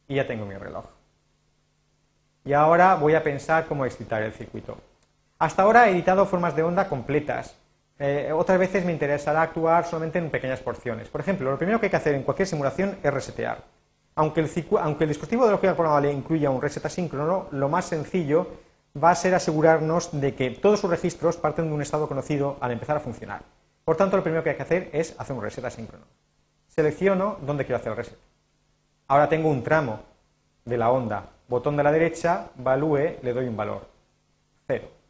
y 0.09 0.15
ya 0.15 0.27
tengo 0.27 0.47
mi 0.47 0.57
reloj. 0.57 0.87
Y 2.45 2.53
ahora 2.53 2.97
voy 2.97 3.15
a 3.15 3.23
pensar 3.23 3.67
cómo 3.67 3.85
excitar 3.85 4.23
el 4.23 4.33
circuito. 4.33 4.77
Hasta 5.39 5.63
ahora 5.63 5.89
he 5.89 5.93
editado 5.93 6.27
formas 6.27 6.57
de 6.57 6.63
onda 6.63 6.89
completas. 6.89 7.57
Eh, 8.05 8.33
otras 8.33 8.59
veces 8.59 8.85
me 8.85 8.91
interesará 8.91 9.43
actuar 9.43 9.85
solamente 9.85 10.19
en 10.19 10.29
pequeñas 10.29 10.59
porciones. 10.59 11.09
Por 11.09 11.21
ejemplo, 11.21 11.53
lo 11.53 11.57
primero 11.57 11.79
que 11.79 11.87
hay 11.87 11.91
que 11.91 11.97
hacer 11.97 12.17
en 12.17 12.25
cualquier 12.25 12.49
simulación 12.49 12.99
es 13.01 13.15
resetear. 13.15 13.63
Aunque 14.17 14.41
el, 14.41 14.51
aunque 14.81 15.05
el 15.05 15.09
dispositivo 15.09 15.45
de 15.45 15.53
lógica 15.53 15.77
programable 15.77 16.11
incluya 16.11 16.51
un 16.51 16.61
reset 16.61 16.85
asíncrono, 16.85 17.47
lo 17.53 17.69
más 17.69 17.85
sencillo 17.85 18.49
va 19.01 19.11
a 19.11 19.15
ser 19.15 19.37
asegurarnos 19.37 20.21
de 20.21 20.35
que 20.35 20.51
todos 20.51 20.81
sus 20.81 20.91
registros 20.91 21.37
parten 21.37 21.69
de 21.69 21.75
un 21.75 21.81
estado 21.81 22.09
conocido 22.09 22.57
al 22.61 22.73
empezar 22.73 22.97
a 22.97 23.01
funcionar. 23.01 23.43
Por 23.85 23.97
tanto, 23.97 24.17
lo 24.17 24.25
primero 24.25 24.43
que 24.43 24.51
hay 24.51 24.57
que 24.57 24.63
hacer 24.63 24.91
es 24.93 25.15
hacer 25.21 25.37
un 25.37 25.43
reset 25.43 25.65
asíncrono. 25.65 26.05
Selecciono 26.67 27.39
dónde 27.43 27.65
quiero 27.65 27.77
hacer 27.77 27.93
el 27.93 27.99
reset. 27.99 28.19
Ahora 29.07 29.29
tengo 29.29 29.49
un 29.49 29.63
tramo 29.63 30.01
de 30.65 30.77
la 30.77 30.91
onda. 30.91 31.29
Botón 31.47 31.77
de 31.77 31.85
la 31.85 31.93
derecha, 31.93 32.49
value, 32.57 33.21
le 33.23 33.33
doy 33.33 33.47
un 33.47 33.57
valor. 33.57 33.87
Cero. 34.67 35.02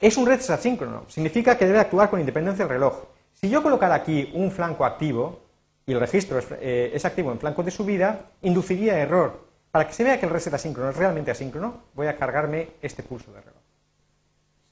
Es 0.00 0.16
un 0.16 0.26
reset 0.26 0.50
asíncrono, 0.50 1.04
significa 1.08 1.58
que 1.58 1.66
debe 1.66 1.78
actuar 1.78 2.08
con 2.08 2.18
independencia 2.18 2.64
del 2.64 2.72
reloj. 2.72 3.04
Si 3.34 3.50
yo 3.50 3.62
colocara 3.62 3.94
aquí 3.94 4.30
un 4.32 4.50
flanco 4.50 4.86
activo 4.86 5.40
y 5.84 5.92
el 5.92 6.00
registro 6.00 6.38
es, 6.38 6.46
eh, 6.52 6.98
activo 7.04 7.30
en 7.30 7.38
flanco 7.38 7.62
de 7.62 7.70
subida, 7.70 8.30
induciría 8.40 8.98
error. 8.98 9.46
Para 9.70 9.86
que 9.86 9.92
se 9.92 10.02
vea 10.02 10.18
que 10.18 10.24
el 10.24 10.32
reset 10.32 10.54
asíncrono 10.54 10.88
es 10.88 10.96
realmente 10.96 11.30
asíncrono, 11.30 11.82
voy 11.94 12.06
a 12.06 12.16
cargarme 12.16 12.70
este 12.80 13.02
pulso 13.02 13.30
de 13.30 13.40
reloj. 13.42 13.60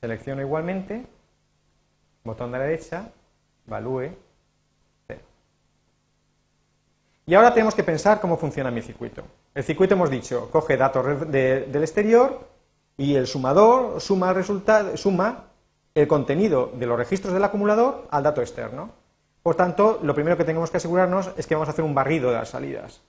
Selecciono 0.00 0.40
igualmente, 0.40 1.04
botón 2.24 2.50
de 2.50 2.58
la 2.58 2.64
derecha, 2.64 3.10
value, 3.66 4.10
0. 5.08 5.20
Y 7.26 7.34
ahora 7.34 7.52
tenemos 7.52 7.74
que 7.74 7.84
pensar 7.84 8.18
cómo 8.18 8.38
funciona 8.38 8.70
mi 8.70 8.80
circuito. 8.80 9.24
El 9.54 9.62
circuito 9.62 9.92
hemos 9.94 10.08
dicho, 10.08 10.50
coge 10.50 10.78
datos 10.78 11.30
del 11.30 11.82
exterior, 11.82 12.57
y 12.98 13.14
el 13.14 13.28
sumador 13.28 14.00
suma 14.00 14.34
el, 15.94 16.08
contenido 16.08 16.72
de 16.74 16.86
los 16.86 16.98
registros 16.98 17.32
del 17.32 17.44
acumulador 17.44 18.06
al 18.10 18.24
dato 18.24 18.42
externo. 18.42 18.90
Por 19.42 19.54
tanto, 19.54 20.00
lo 20.02 20.14
primero 20.14 20.36
que 20.36 20.44
tenemos 20.44 20.70
que 20.70 20.76
asegurarnos 20.76 21.30
es 21.36 21.46
que 21.46 21.54
vamos 21.54 21.68
a 21.68 21.70
hacer 21.70 21.84
un 21.84 21.94
barrido 21.94 22.30
de 22.30 22.36
las 22.36 22.50
salidas. 22.50 23.00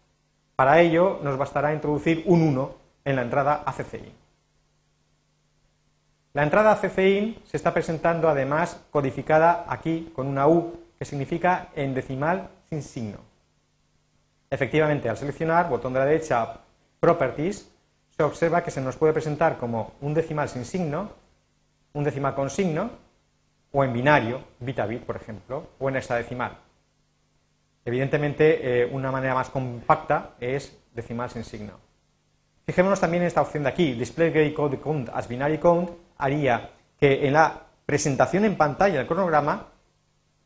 Para 0.55 0.79
ello 0.79 1.19
nos 1.23 1.37
bastará 1.37 1.73
introducir 1.73 2.23
un 2.27 2.43
1 2.43 2.71
en 3.05 3.15
la 3.15 3.23
entrada 3.23 3.63
ACCIN. 3.65 4.13
La 6.33 6.43
entrada 6.43 6.71
ACCIN 6.73 7.39
se 7.45 7.57
está 7.57 7.73
presentando 7.73 8.29
además 8.29 8.79
codificada 8.91 9.65
aquí 9.67 10.11
con 10.15 10.27
una 10.27 10.47
U 10.47 10.79
que 10.99 11.05
significa 11.05 11.69
en 11.75 11.95
decimal 11.95 12.49
sin 12.69 12.83
signo. 12.83 13.17
Efectivamente, 14.51 15.09
al 15.09 15.17
seleccionar 15.17 15.67
botón 15.67 15.93
de 15.93 15.99
la 15.99 16.05
derecha 16.05 16.59
Properties, 16.99 17.67
se 18.19 18.23
observa 18.23 18.61
que 18.61 18.69
se 18.69 18.81
nos 18.81 18.97
puede 18.97 19.13
presentar 19.13 19.57
como 19.57 19.93
un 20.01 20.13
decimal 20.13 20.49
sin 20.49 20.65
signo, 20.65 21.09
un 21.93 22.03
decimal 22.03 22.35
con 22.35 22.49
signo, 22.49 22.89
o 23.71 23.81
en 23.81 23.93
binario, 23.93 24.43
bit 24.59 24.77
a 24.79 24.85
bit, 24.85 25.03
por 25.03 25.15
ejemplo, 25.15 25.69
o 25.79 25.87
en 25.87 25.95
hexadecimal. 25.95 26.57
Evidentemente, 27.85 28.81
eh, 28.81 28.89
una 28.91 29.09
manera 29.09 29.35
más 29.35 29.49
compacta 29.49 30.31
es 30.37 30.77
decimal 30.93 31.29
sin 31.29 31.45
signo. 31.45 31.79
Fijémonos 32.65 32.99
también 32.99 33.23
en 33.23 33.27
esta 33.27 33.41
opción 33.41 33.63
de 33.63 33.69
aquí, 33.69 33.93
Display 33.93 34.31
Gray 34.31 34.53
Code 34.53 34.81
Count 34.81 35.07
as 35.13 35.29
Binary 35.29 35.57
Count, 35.57 35.89
haría 36.17 36.71
que 36.99 37.25
en 37.25 37.31
la 37.31 37.67
presentación 37.85 38.43
en 38.43 38.57
pantalla 38.57 38.97
del 38.97 39.07
cronograma 39.07 39.67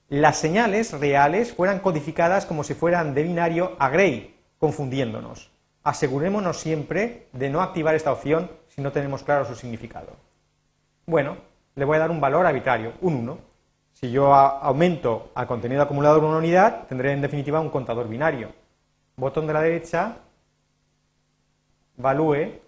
las 0.10 0.38
señales 0.38 0.92
reales 0.92 1.56
fueran 1.56 1.80
codificadas 1.80 2.46
como 2.46 2.64
si 2.64 2.76
fueran 2.76 3.16
de 3.16 3.24
binario 3.24 3.76
a 3.80 3.90
gray, 3.90 4.40
confundiéndonos 4.60 5.53
asegurémonos 5.84 6.60
siempre 6.60 7.28
de 7.34 7.50
no 7.50 7.62
activar 7.62 7.96
esta 7.96 8.12
opción 8.12 8.50
si 8.68 8.82
no 8.82 8.92
tenemos 8.92 9.24
claro 9.24 9.46
su 9.46 9.56
significado. 9.56 10.16
Bueno, 11.06 11.38
le 11.76 11.86
voy 11.86 11.98
a 11.98 12.00
dar 12.00 12.12
un 12.12 12.22
valor 12.22 12.46
arbitrario, 12.46 12.94
un 13.02 13.16
1. 13.16 13.38
Si 13.94 14.12
yo 14.12 14.34
aumento 14.34 15.32
al 15.36 15.48
contenido 15.48 15.82
acumulado 15.82 16.20
una 16.20 16.38
unidad, 16.38 16.88
tendré 16.88 17.12
en 17.12 17.22
definitiva 17.22 17.60
un 17.60 17.70
contador 17.70 18.08
binario. 18.08 18.52
Botón 19.16 19.46
de 19.46 19.54
la 19.54 19.62
derecha, 19.62 20.18
value 21.98 22.60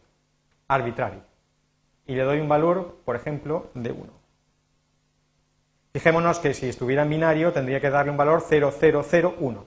arbitrario. 0.67 1.21
Y 2.05 2.13
le 2.13 2.23
doy 2.23 2.39
un 2.39 2.49
valor, 2.49 2.99
por 3.03 3.15
ejemplo, 3.15 3.71
de 3.73 3.91
1. 3.91 4.03
Fijémonos 5.93 6.39
que 6.39 6.53
si 6.53 6.67
estuviera 6.67 7.03
en 7.03 7.09
binario 7.09 7.53
tendría 7.53 7.79
que 7.79 7.89
darle 7.89 8.11
un 8.11 8.17
valor 8.17 8.43
0001. 8.43 9.65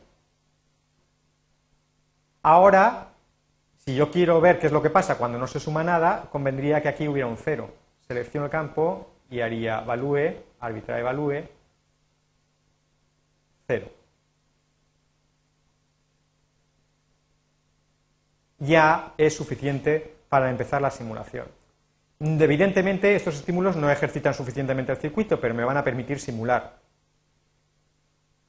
Ahora 2.43 3.08
si 3.89 3.95
yo 3.95 4.11
quiero 4.11 4.39
ver 4.39 4.59
qué 4.59 4.67
es 4.67 4.73
lo 4.75 4.83
que 4.83 4.91
pasa 4.91 5.17
cuando 5.17 5.39
no 5.39 5.47
se 5.47 5.59
suma 5.59 5.83
nada, 5.83 6.29
convendría 6.31 6.83
que 6.83 6.89
aquí 6.89 7.09
hubiera 7.09 7.27
un 7.27 7.39
cero. 7.39 7.71
Selecciono 8.07 8.45
el 8.45 8.51
campo 8.51 9.15
y 9.31 9.41
haría 9.41 9.81
value, 9.81 10.37
arbitrar 10.61 11.03
value, 11.03 11.49
cero. 13.67 13.91
Ya 18.59 19.15
es 19.17 19.35
suficiente 19.35 20.17
para 20.29 20.51
empezar 20.51 20.83
la 20.83 20.91
simulación. 20.91 21.47
Evidentemente, 22.21 23.17
estos 23.17 23.37
estímulos 23.37 23.75
no 23.77 23.91
ejercitan 23.91 24.35
suficientemente 24.35 24.93
el 24.93 24.99
circuito, 24.99 25.41
pero 25.41 25.55
me 25.55 25.65
van 25.65 25.79
a 25.79 25.83
permitir 25.83 26.21
simular. 26.21 26.77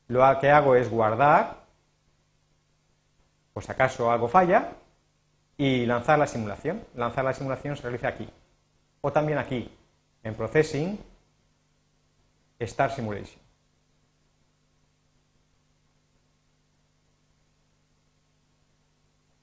Lo 0.09 0.21
que 0.41 0.51
hago 0.51 0.75
es 0.75 0.89
guardar, 0.89 1.63
pues 3.53 3.69
acaso 3.69 4.11
algo 4.11 4.27
falla, 4.27 4.73
y 5.59 5.85
lanzar 5.85 6.17
la 6.17 6.25
simulación. 6.25 6.85
Lanzar 6.95 7.25
la 7.25 7.33
simulación 7.33 7.75
se 7.75 7.83
realiza 7.83 8.07
aquí. 8.07 8.27
O 9.01 9.11
también 9.11 9.37
aquí, 9.37 9.69
en 10.23 10.33
Processing, 10.33 10.97
Start 12.61 12.93
Simulation. 12.95 13.41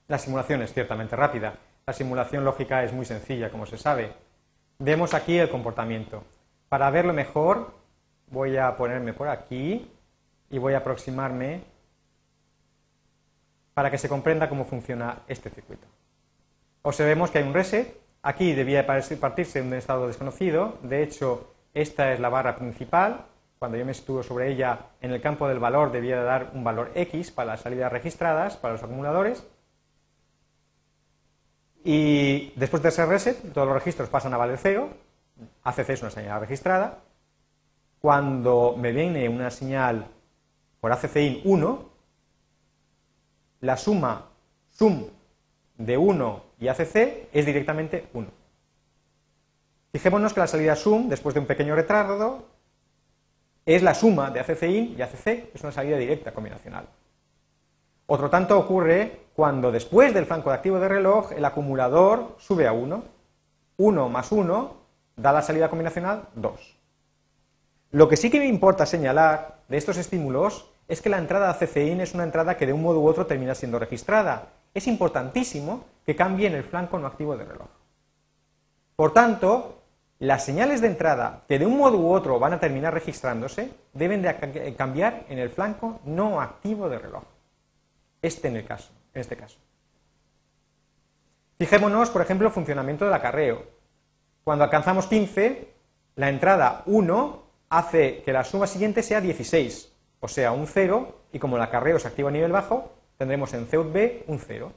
La 0.07 0.17
simulación 0.17 0.63
es 0.63 0.73
ciertamente 0.73 1.15
rápida. 1.15 1.53
La 1.85 1.93
simulación 1.93 2.43
lógica 2.43 2.83
es 2.83 2.91
muy 2.93 3.05
sencilla, 3.05 3.51
como 3.51 3.67
se 3.67 3.77
sabe. 3.77 4.11
Vemos 4.79 5.13
aquí 5.13 5.37
el 5.37 5.49
comportamiento. 5.49 6.23
Para 6.67 6.89
verlo 6.89 7.13
mejor, 7.13 7.75
voy 8.31 8.57
a 8.57 8.75
ponerme 8.75 9.13
por 9.13 9.27
aquí 9.27 9.91
y 10.49 10.57
voy 10.57 10.73
a 10.73 10.79
aproximarme 10.79 11.61
para 13.75 13.91
que 13.91 13.99
se 13.99 14.09
comprenda 14.09 14.49
cómo 14.49 14.65
funciona 14.65 15.19
este 15.27 15.51
circuito. 15.51 15.87
Observemos 16.81 17.31
que 17.31 17.39
hay 17.39 17.43
un 17.43 17.53
reset. 17.53 17.99
Aquí 18.21 18.53
debía 18.53 18.85
partirse 18.85 19.61
de 19.61 19.67
un 19.67 19.73
estado 19.73 20.07
desconocido. 20.07 20.77
De 20.81 21.03
hecho, 21.03 21.53
esta 21.73 22.13
es 22.13 22.19
la 22.19 22.29
barra 22.29 22.55
principal. 22.55 23.25
Cuando 23.59 23.77
yo 23.77 23.85
me 23.85 23.91
estuvo 23.91 24.21
sobre 24.21 24.51
ella, 24.51 24.87
en 25.01 25.11
el 25.11 25.21
campo 25.21 25.47
del 25.47 25.59
valor 25.59 25.91
debía 25.91 26.21
dar 26.21 26.51
un 26.53 26.63
valor 26.63 26.91
X 26.93 27.31
para 27.31 27.51
las 27.51 27.61
salidas 27.61 27.91
registradas, 27.91 28.57
para 28.57 28.73
los 28.73 28.83
acumuladores. 28.83 29.45
Y 31.83 32.51
después 32.55 32.83
de 32.83 32.89
ese 32.89 33.05
reset, 33.05 33.53
todos 33.53 33.67
los 33.67 33.75
registros 33.75 34.09
pasan 34.09 34.33
a 34.33 34.37
valer 34.37 34.57
0. 34.57 34.89
ACC 35.63 35.89
es 35.89 36.01
una 36.01 36.11
señal 36.11 36.41
registrada. 36.41 36.99
Cuando 37.99 38.75
me 38.77 38.91
viene 38.91 39.27
una 39.29 39.49
señal 39.49 40.07
por 40.79 40.91
ACCIN 40.91 41.41
1, 41.43 41.89
la 43.61 43.77
suma 43.77 44.29
sum 44.69 45.07
de 45.77 45.97
1 45.97 46.43
y 46.59 46.67
ACC 46.67 47.29
es 47.31 47.45
directamente 47.45 48.07
1. 48.13 48.27
Fijémonos 49.93 50.33
que 50.33 50.39
la 50.39 50.47
salida 50.47 50.75
sum, 50.75 51.09
después 51.09 51.33
de 51.33 51.39
un 51.39 51.47
pequeño 51.47 51.75
retardo, 51.75 52.45
es 53.65 53.83
la 53.83 53.93
suma 53.93 54.31
de 54.31 54.39
ACCIN 54.39 54.95
y 54.97 55.01
ACC, 55.01 55.53
es 55.53 55.61
una 55.61 55.71
salida 55.71 55.97
directa 55.97 56.31
combinacional. 56.31 56.87
Otro 58.05 58.29
tanto 58.29 58.57
ocurre 58.57 59.27
cuando 59.35 59.71
después 59.71 60.13
del 60.13 60.25
flanco 60.25 60.49
de 60.49 60.55
activo 60.55 60.79
de 60.79 60.87
reloj 60.87 61.33
el 61.33 61.43
acumulador 61.43 62.35
sube 62.39 62.65
a 62.65 62.71
1. 62.71 63.03
1 63.77 64.09
más 64.09 64.31
1 64.31 64.73
da 65.17 65.33
la 65.33 65.41
salida 65.41 65.69
combinacional 65.69 66.29
2. 66.35 66.77
Lo 67.91 68.07
que 68.07 68.17
sí 68.17 68.29
que 68.29 68.39
me 68.39 68.47
importa 68.47 68.85
señalar 68.85 69.59
de 69.67 69.77
estos 69.77 69.97
estímulos 69.97 70.69
es 70.87 71.01
que 71.01 71.09
la 71.09 71.17
entrada 71.17 71.49
a 71.49 71.57
CCIN 71.57 71.99
es 71.99 72.13
una 72.13 72.23
entrada 72.23 72.55
que 72.55 72.65
de 72.65 72.73
un 72.73 72.81
modo 72.81 73.01
u 73.01 73.07
otro 73.07 73.25
termina 73.25 73.55
siendo 73.55 73.79
registrada. 73.79 74.53
Es 74.77 74.85
importantísimo 74.85 75.85
que 76.05 76.15
cambie 76.15 76.45
en 76.45 76.53
el 76.53 76.63
flanco 76.63 76.99
no 76.99 77.07
activo 77.07 77.35
de 77.35 77.45
reloj. 77.45 77.67
Por 78.95 79.11
tanto, 79.11 79.81
las 80.19 80.45
señales 80.45 80.81
de 80.81 80.87
entrada 80.87 81.45
que 81.47 81.57
de 81.57 81.65
un 81.65 81.79
modo 81.79 81.97
u 81.97 82.13
otro 82.13 82.37
van 82.37 82.53
a 82.53 82.59
terminar 82.59 82.93
registrándose 82.93 83.71
deben 83.93 84.21
de 84.21 84.75
cambiar 84.77 85.25
en 85.29 85.39
el 85.39 85.49
flanco 85.49 85.99
no 86.05 86.39
activo 86.39 86.89
de 86.89 86.99
reloj 86.99 87.23
este 88.21 88.49
en, 88.49 88.57
el 88.57 88.65
caso, 88.65 88.91
en 89.15 89.21
este 89.21 89.35
caso. 89.35 89.57
Fijémonos, 91.57 92.11
por 92.11 92.21
ejemplo, 92.21 92.45
el 92.45 92.53
funcionamiento 92.53 93.03
del 93.03 93.15
acarreo. 93.15 93.63
Cuando 94.43 94.63
alcanzamos 94.63 95.07
15, 95.07 95.73
la 96.17 96.29
entrada 96.29 96.83
1 96.85 97.43
hace 97.69 98.21
que 98.21 98.31
la 98.31 98.43
suma 98.43 98.67
siguiente 98.67 99.01
sea 99.01 99.21
16, 99.21 99.91
o 100.19 100.27
sea, 100.27 100.51
un 100.51 100.67
0, 100.67 101.21
y 101.33 101.39
como 101.39 101.55
el 101.55 101.63
acarreo 101.63 101.97
se 101.97 102.09
activa 102.09 102.29
a 102.29 102.33
nivel 102.33 102.51
bajo, 102.51 102.96
tendremos 103.17 103.53
en 103.53 103.65
CUT 103.65 103.91
B 103.91 104.23
un 104.27 104.39
0. 104.39 104.71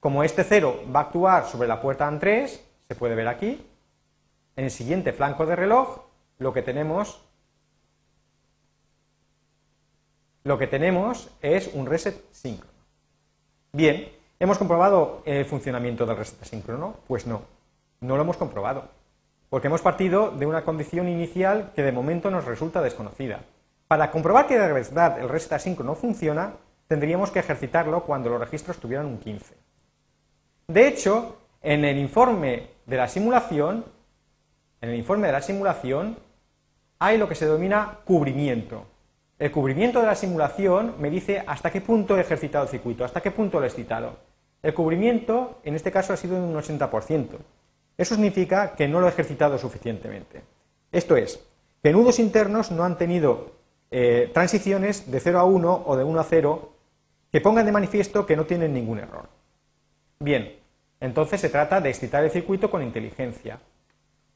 Como 0.00 0.22
este 0.22 0.44
0 0.44 0.84
va 0.94 1.00
a 1.00 1.02
actuar 1.04 1.46
sobre 1.46 1.68
la 1.68 1.80
puerta 1.80 2.06
AN 2.06 2.20
3, 2.20 2.64
se 2.88 2.94
puede 2.94 3.14
ver 3.14 3.28
aquí, 3.28 3.66
en 4.56 4.64
el 4.64 4.70
siguiente 4.70 5.12
flanco 5.12 5.46
de 5.46 5.56
reloj, 5.56 6.00
lo 6.38 6.52
que 6.52 6.62
tenemos 6.62 7.20
lo 10.44 10.58
que 10.58 10.66
tenemos 10.66 11.30
es 11.40 11.70
un 11.72 11.86
reset 11.86 12.22
síncrono. 12.30 12.70
Bien, 13.72 14.12
¿hemos 14.38 14.58
comprobado 14.58 15.22
el 15.24 15.46
funcionamiento 15.46 16.04
del 16.04 16.18
reset 16.18 16.42
asíncrono? 16.42 16.96
Pues 17.06 17.26
no, 17.26 17.42
no 18.00 18.16
lo 18.16 18.22
hemos 18.22 18.36
comprobado, 18.36 18.88
porque 19.48 19.68
hemos 19.68 19.80
partido 19.80 20.30
de 20.30 20.44
una 20.44 20.62
condición 20.62 21.08
inicial 21.08 21.72
que 21.74 21.82
de 21.82 21.92
momento 21.92 22.30
nos 22.30 22.44
resulta 22.44 22.82
desconocida. 22.82 23.40
Para 23.88 24.10
comprobar 24.10 24.46
que 24.46 24.58
de 24.58 24.70
verdad 24.70 25.18
el 25.18 25.30
reset 25.30 25.54
asíncrono 25.54 25.94
funciona, 25.94 26.52
tendríamos 26.88 27.30
que 27.30 27.38
ejercitarlo 27.38 28.04
cuando 28.04 28.30
los 28.30 28.40
registros 28.40 28.78
tuvieran 28.78 29.06
un 29.06 29.18
15. 29.18 29.54
De 30.68 30.88
hecho, 30.88 31.38
en 31.62 31.84
el 31.84 31.98
informe 31.98 32.70
de 32.86 32.96
la 32.96 33.08
simulación, 33.08 33.84
en 34.80 34.90
el 34.90 34.96
informe 34.96 35.26
de 35.26 35.32
la 35.32 35.42
simulación 35.42 36.18
hay 36.98 37.18
lo 37.18 37.28
que 37.28 37.34
se 37.34 37.46
denomina 37.46 38.00
cubrimiento. 38.04 38.86
El 39.38 39.50
cubrimiento 39.50 40.00
de 40.00 40.06
la 40.06 40.14
simulación 40.14 40.94
me 40.98 41.10
dice 41.10 41.42
hasta 41.46 41.70
qué 41.70 41.80
punto 41.80 42.16
he 42.16 42.20
ejercitado 42.20 42.64
el 42.64 42.70
circuito, 42.70 43.04
hasta 43.04 43.20
qué 43.20 43.30
punto 43.30 43.58
lo 43.58 43.64
he 43.64 43.68
excitado. 43.68 44.16
El 44.62 44.72
cubrimiento, 44.72 45.60
en 45.64 45.74
este 45.74 45.90
caso, 45.90 46.12
ha 46.12 46.16
sido 46.16 46.36
de 46.36 46.42
un 46.42 46.54
80%. 46.54 47.28
Eso 47.98 48.14
significa 48.14 48.74
que 48.74 48.88
no 48.88 49.00
lo 49.00 49.06
he 49.06 49.10
ejercitado 49.10 49.58
suficientemente. 49.58 50.42
Esto 50.90 51.16
es, 51.16 51.44
que 51.82 51.92
nudos 51.92 52.18
internos 52.18 52.70
no 52.70 52.84
han 52.84 52.96
tenido 52.96 53.52
eh, 53.90 54.30
transiciones 54.32 55.10
de 55.10 55.20
0 55.20 55.38
a 55.38 55.44
1 55.44 55.82
o 55.86 55.96
de 55.96 56.04
1 56.04 56.20
a 56.20 56.24
0 56.24 56.73
que 57.34 57.40
pongan 57.40 57.66
de 57.66 57.72
manifiesto 57.72 58.24
que 58.24 58.36
no 58.36 58.44
tienen 58.46 58.72
ningún 58.72 59.00
error. 59.00 59.28
Bien, 60.20 60.54
entonces 61.00 61.40
se 61.40 61.50
trata 61.50 61.80
de 61.80 61.90
excitar 61.90 62.22
el 62.22 62.30
circuito 62.30 62.70
con 62.70 62.80
inteligencia. 62.80 63.58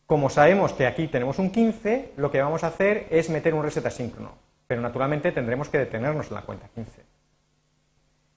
Como 0.04 0.28
sabemos 0.28 0.72
que 0.72 0.84
aquí 0.84 1.06
tenemos 1.06 1.38
un 1.38 1.50
15, 1.50 2.14
lo 2.16 2.32
que 2.32 2.42
vamos 2.42 2.64
a 2.64 2.66
hacer 2.66 3.06
es 3.11 3.30
meter 3.30 3.54
un 3.54 3.62
reset 3.62 3.87
asíncrono 3.87 4.48
pero 4.68 4.82
naturalmente 4.82 5.32
tendremos 5.32 5.70
que 5.70 5.78
detenernos 5.78 6.28
en 6.28 6.34
la 6.34 6.42
cuenta 6.42 6.68
15. 6.68 7.02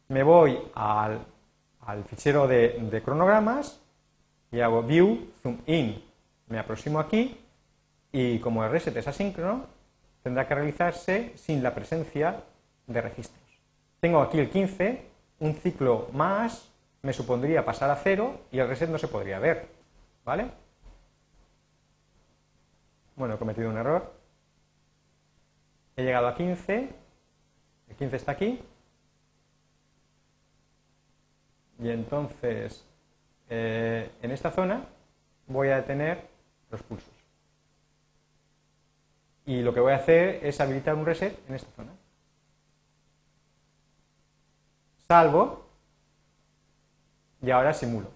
Me 0.07 0.23
voy 0.23 0.57
al, 0.73 1.25
fichero 2.07 2.47
de, 2.47 3.01
cronogramas 3.03 3.81
y 4.49 4.61
hago 4.61 4.81
View, 4.81 5.27
Zoom 5.43 5.59
In. 5.67 6.01
Me 6.47 6.57
aproximo 6.57 6.99
aquí 6.99 7.37
y 8.13 8.39
como 8.39 8.63
el 8.63 8.71
reset 8.71 8.95
es 8.95 9.07
asíncrono, 9.07 9.65
tendrá 10.23 10.47
que 10.47 10.55
realizarse 10.55 11.33
sin 11.35 11.61
la 11.61 11.75
presencia 11.75 12.43
de 12.87 13.01
registros. 13.01 13.40
Tengo 14.01 14.19
aquí 14.21 14.39
el 14.39 14.49
15, 14.49 15.05
un 15.39 15.53
ciclo 15.53 16.09
más 16.11 16.69
me 17.03 17.13
supondría 17.13 17.63
pasar 17.63 17.89
a 17.91 17.95
cero 17.95 18.41
y 18.51 18.59
el 18.59 18.67
reset 18.67 18.89
no 18.89 18.97
se 18.97 19.07
podría 19.07 19.39
ver. 19.39 19.67
¿Vale? 20.25 20.51
Bueno, 23.15 23.35
he 23.35 23.37
cometido 23.37 23.69
un 23.69 23.77
error. 23.77 24.11
He 25.95 26.03
llegado 26.03 26.27
a 26.27 26.35
15, 26.35 26.89
el 27.89 27.95
15 27.95 28.15
está 28.15 28.31
aquí, 28.31 28.59
y 31.77 31.89
entonces 31.89 32.85
eh, 33.49 34.09
en 34.21 34.31
esta 34.31 34.49
zona 34.51 34.85
voy 35.47 35.69
a 35.69 35.77
detener 35.77 36.27
los 36.71 36.81
pulsos. 36.81 37.13
Y 39.45 39.61
lo 39.61 39.73
que 39.73 39.79
voy 39.79 39.91
a 39.91 39.97
hacer 39.97 40.43
es 40.43 40.59
habilitar 40.59 40.95
un 40.95 41.05
reset 41.05 41.37
en 41.49 41.55
esta 41.55 41.71
zona. 41.75 41.91
Salvo 45.11 45.65
y 47.41 47.51
ahora 47.51 47.73
simulo. 47.73 48.07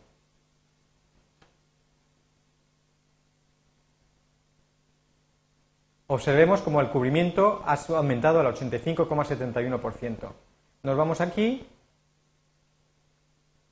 Observemos 6.08 6.62
como 6.62 6.80
el 6.80 6.88
cubrimiento 6.88 7.62
ha 7.66 7.78
aumentado 7.98 8.40
al 8.40 8.46
85,71%. 8.56 10.32
Nos 10.84 10.96
vamos 10.96 11.20
aquí 11.20 11.68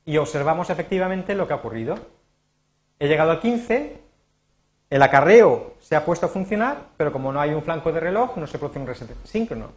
y 0.04 0.18
observamos 0.18 0.70
efectivamente 0.70 1.34
lo 1.34 1.48
que 1.48 1.54
ha 1.54 1.56
ocurrido. 1.64 1.96
He 3.00 3.08
llegado 3.08 3.32
a 3.32 3.40
15, 3.40 4.02
el 4.90 5.02
acarreo 5.02 5.76
se 5.80 5.96
ha 5.96 6.04
puesto 6.04 6.26
a 6.26 6.30
funcionar, 6.30 6.88
pero 6.98 7.14
como 7.14 7.32
no 7.32 7.40
hay 7.40 7.54
un 7.54 7.64
flanco 7.64 7.94
de 7.94 8.02
reloj, 8.02 8.36
no 8.36 8.48
se 8.48 8.60
produce 8.60 8.80
un 8.80 8.88
reset 8.88 9.16
síncrono. 9.24 9.70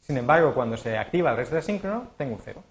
Sin 0.00 0.16
embargo, 0.16 0.54
cuando 0.54 0.78
se 0.78 0.96
activa 0.96 1.32
el 1.32 1.36
reset 1.36 1.60
síncrono, 1.60 2.12
tengo 2.16 2.32
un 2.36 2.40
cero. 2.42 2.64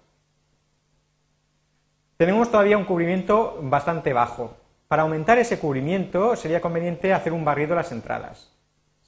Tenemos 2.18 2.50
todavía 2.50 2.76
un 2.76 2.84
cubrimiento 2.84 3.58
bastante 3.62 4.12
bajo. 4.12 4.54
Para 4.88 5.02
aumentar 5.02 5.38
ese 5.38 5.58
cubrimiento 5.58 6.36
sería 6.36 6.60
conveniente 6.60 7.14
hacer 7.14 7.32
un 7.32 7.44
barrido 7.44 7.72
a 7.72 7.76
las 7.76 7.92
entradas. 7.92 8.52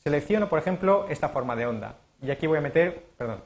Selecciono, 0.02 0.48
por 0.48 0.58
ejemplo, 0.58 1.06
esta 1.10 1.28
forma 1.28 1.56
de 1.56 1.66
onda. 1.66 1.96
Y 2.22 2.30
aquí 2.30 2.46
voy 2.46 2.58
a 2.58 2.62
meter, 2.62 3.04
perdón, 3.18 3.42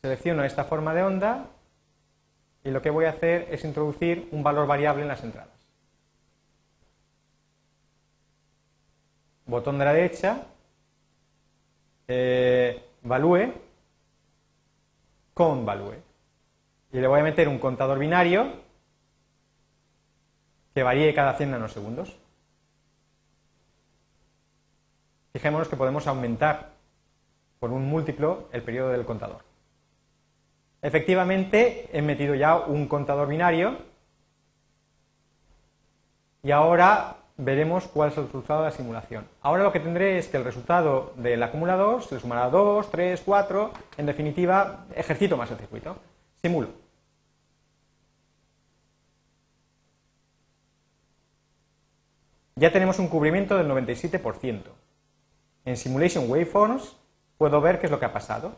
selecciono 0.00 0.44
esta 0.44 0.64
forma 0.64 0.94
de 0.94 1.02
onda 1.02 1.46
y 2.64 2.70
lo 2.70 2.82
que 2.82 2.90
voy 2.90 3.04
a 3.04 3.10
hacer 3.10 3.48
es 3.50 3.64
introducir 3.64 4.28
un 4.32 4.42
valor 4.42 4.66
variable 4.66 5.02
en 5.02 5.08
las 5.08 5.22
entradas. 5.22 5.48
Botón 9.46 9.78
de 9.78 9.84
la 9.84 9.92
derecha, 9.92 10.46
eh, 12.08 12.82
value, 13.02 13.52
con 15.40 15.64
value. 15.64 15.96
Y 16.92 17.00
le 17.00 17.06
voy 17.06 17.20
a 17.20 17.22
meter 17.22 17.48
un 17.48 17.58
contador 17.58 17.98
binario 17.98 18.52
que 20.74 20.82
varíe 20.82 21.14
cada 21.14 21.32
100 21.32 21.52
nanosegundos. 21.52 22.14
Fijémonos 25.32 25.68
que 25.68 25.78
podemos 25.78 26.06
aumentar 26.06 26.72
por 27.58 27.70
un 27.70 27.88
múltiplo 27.88 28.50
el 28.52 28.62
periodo 28.62 28.90
del 28.90 29.06
contador. 29.06 29.42
Efectivamente, 30.82 31.88
he 31.90 32.02
metido 32.02 32.34
ya 32.34 32.58
un 32.58 32.86
contador 32.86 33.26
binario 33.26 33.78
y 36.42 36.50
ahora 36.50 37.16
veremos 37.40 37.86
cuál 37.86 38.10
es 38.10 38.18
el 38.18 38.24
resultado 38.24 38.60
de 38.60 38.70
la 38.70 38.76
simulación. 38.76 39.26
Ahora 39.40 39.62
lo 39.62 39.72
que 39.72 39.80
tendré 39.80 40.18
es 40.18 40.28
que 40.28 40.36
el 40.36 40.44
resultado 40.44 41.12
del 41.16 41.42
acumulador 41.42 42.02
se 42.02 42.14
le 42.14 42.20
sumará 42.20 42.48
2, 42.50 42.90
3, 42.90 43.22
4, 43.24 43.70
en 43.96 44.06
definitiva, 44.06 44.86
ejercito 44.94 45.36
más 45.36 45.50
el 45.50 45.58
circuito. 45.58 45.96
Simulo. 46.42 46.68
Ya 52.56 52.70
tenemos 52.70 52.98
un 52.98 53.08
cubrimiento 53.08 53.56
del 53.56 53.68
97%. 53.68 54.62
En 55.64 55.76
Simulation 55.76 56.30
Waveforms 56.30 56.96
puedo 57.38 57.60
ver 57.60 57.80
qué 57.80 57.86
es 57.86 57.90
lo 57.90 57.98
que 57.98 58.04
ha 58.04 58.12
pasado. 58.12 58.56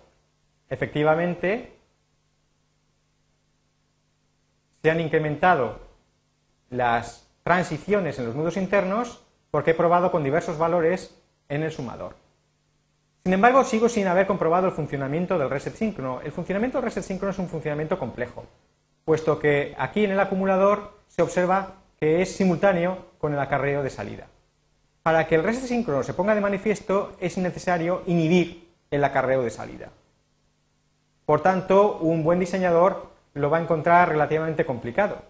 Efectivamente, 0.68 1.78
se 4.82 4.90
han 4.90 5.00
incrementado 5.00 5.78
las 6.70 7.31
transiciones 7.42 8.18
en 8.18 8.26
los 8.26 8.34
nudos 8.34 8.56
internos 8.56 9.24
porque 9.50 9.72
he 9.72 9.74
probado 9.74 10.10
con 10.10 10.24
diversos 10.24 10.58
valores 10.58 11.14
en 11.48 11.62
el 11.62 11.72
sumador. 11.72 12.16
Sin 13.24 13.32
embargo, 13.34 13.62
sigo 13.64 13.88
sin 13.88 14.06
haber 14.06 14.26
comprobado 14.26 14.66
el 14.66 14.72
funcionamiento 14.72 15.38
del 15.38 15.50
reset 15.50 15.74
síncrono. 15.74 16.20
El 16.22 16.32
funcionamiento 16.32 16.78
del 16.78 16.86
reset 16.86 17.04
síncrono 17.04 17.30
es 17.30 17.38
un 17.38 17.48
funcionamiento 17.48 17.98
complejo, 17.98 18.44
puesto 19.04 19.38
que 19.38 19.74
aquí 19.78 20.04
en 20.04 20.10
el 20.10 20.20
acumulador 20.20 20.98
se 21.06 21.22
observa 21.22 21.74
que 22.00 22.22
es 22.22 22.34
simultáneo 22.34 23.12
con 23.18 23.32
el 23.32 23.38
acarreo 23.38 23.82
de 23.82 23.90
salida. 23.90 24.26
Para 25.02 25.26
que 25.26 25.36
el 25.36 25.44
reset 25.44 25.66
síncrono 25.66 26.02
se 26.02 26.14
ponga 26.14 26.34
de 26.34 26.40
manifiesto 26.40 27.12
es 27.20 27.38
necesario 27.38 28.02
inhibir 28.06 28.68
el 28.90 29.04
acarreo 29.04 29.42
de 29.42 29.50
salida. 29.50 29.90
Por 31.24 31.40
tanto, 31.42 31.98
un 31.98 32.24
buen 32.24 32.40
diseñador 32.40 33.10
lo 33.34 33.50
va 33.50 33.58
a 33.58 33.62
encontrar 33.62 34.08
relativamente 34.08 34.66
complicado. 34.66 35.22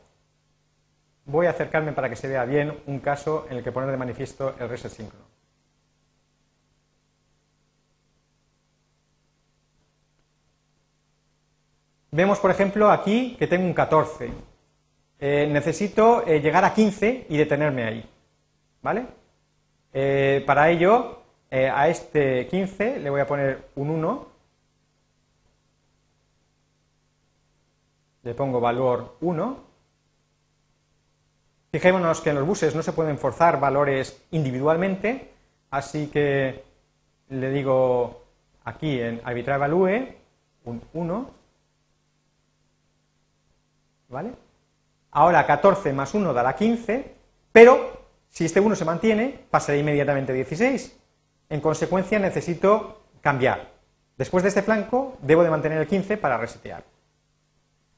Voy 1.25 1.47
a 1.47 1.51
acercarme 1.51 1.93
para 1.93 2.09
que 2.09 2.17
se 2.17 2.29
vea 2.29 2.45
bien 2.45 2.83
un 2.87 2.99
caso 3.01 3.47
en 3.49 3.59
el 3.59 3.65
que 3.65 3.73
poner 3.73 3.91
de 3.91 3.97
manifiesto 3.97 4.55
el 4.59 4.69
reset 4.69 4.91
síncrono. 4.91 5.25
Vemos, 12.11 12.39
por 12.41 12.51
ejemplo, 12.51 12.91
aquí 12.91 13.37
que 13.39 13.47
tengo 13.47 13.65
un 13.65 13.73
14. 13.73 14.31
Eh, 15.19 15.49
necesito 15.51 16.27
eh, 16.27 16.41
llegar 16.41 16.65
a 16.65 16.75
15 16.75 17.27
y 17.29 17.37
detenerme 17.37 17.85
ahí. 17.85 18.11
¿Vale? 18.83 19.07
Eh, 19.93 20.43
para 20.47 20.69
ello, 20.71 21.23
a 21.51 21.89
este 21.89 22.47
15 22.49 22.99
le 22.99 23.11
voy 23.11 23.21
a 23.21 23.27
poner 23.27 23.69
un 23.77 23.91
1 23.91 24.33
le 28.23 28.35
pongo 28.35 28.61
valor 28.61 29.17
1. 29.21 29.72
Fijémonos 31.73 32.21
que 32.21 32.29
en 32.29 32.37
los 32.37 32.47
buses 32.47 32.75
no 32.75 32.83
se 32.83 32.93
pueden 32.93 33.19
forzar 33.19 33.59
valores 33.59 34.23
individualmente, 34.31 35.33
así 35.71 36.09
que 36.09 36.63
le 37.31 37.51
digo 37.51 38.25
aquí 38.63 39.01
en 39.01 39.23
arbitrary 39.25 39.59
value 39.59 40.17
un 40.67 40.83
1. 40.93 41.31
¿Vale? 44.11 44.33
Ahora 45.13 45.47
14 45.47 45.95
más 45.95 46.13
1 46.13 46.35
dará 46.35 46.55
15, 46.55 47.15
pero 47.53 48.03
si 48.29 48.45
este 48.45 48.61
1 48.61 48.77
se 48.77 48.85
mantiene, 48.85 49.47
pasará 49.51 49.79
inmediatamente 49.79 50.33
a 50.33 50.35
16. 50.35 50.99
En 51.49 51.61
consecuencia 51.63 52.19
necesito 52.19 53.07
cambiar. 53.23 53.73
Después 54.19 54.43
de 54.43 54.51
este 54.51 54.61
flanco, 54.61 55.17
debo 55.23 55.43
de 55.43 55.49
mantener 55.49 55.79
el 55.79 55.87
15 55.87 56.19
para 56.19 56.37
resetear. 56.37 56.85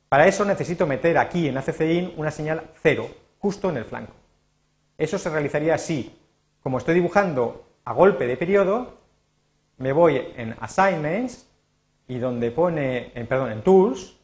Para 0.08 0.28
eso 0.28 0.44
necesito 0.44 0.86
meter 0.86 1.18
aquí 1.18 1.48
en 1.48 1.58
ACCIN 1.58 2.14
una 2.16 2.30
señal 2.30 2.70
0, 2.80 3.08
justo 3.44 3.68
en 3.68 3.76
el 3.76 3.84
flanco. 3.84 4.14
Eso 4.96 5.18
se 5.18 5.28
realizaría 5.28 5.74
así. 5.74 6.18
Como 6.62 6.78
estoy 6.78 6.94
dibujando 6.94 7.66
a 7.84 7.92
golpe 7.92 8.26
de 8.26 8.38
periodo, 8.38 8.94
me 9.76 9.92
voy 9.92 10.16
en 10.16 10.56
Assignments 10.60 11.46
y 12.08 12.18
donde 12.18 12.50
pone, 12.50 13.12
en, 13.14 13.26
perdón, 13.26 13.52
en 13.52 13.60
Tools, 13.60 14.16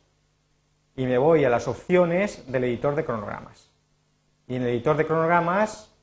y 0.96 1.04
me 1.04 1.18
voy 1.18 1.44
a 1.44 1.50
las 1.50 1.68
opciones 1.68 2.50
del 2.50 2.64
editor 2.64 2.94
de 2.94 3.04
cronogramas. 3.04 3.70
Y 4.48 4.54
en 4.54 4.62
el 4.62 4.68
editor 4.68 4.96
de 4.96 5.06
cronogramas, 5.06 5.94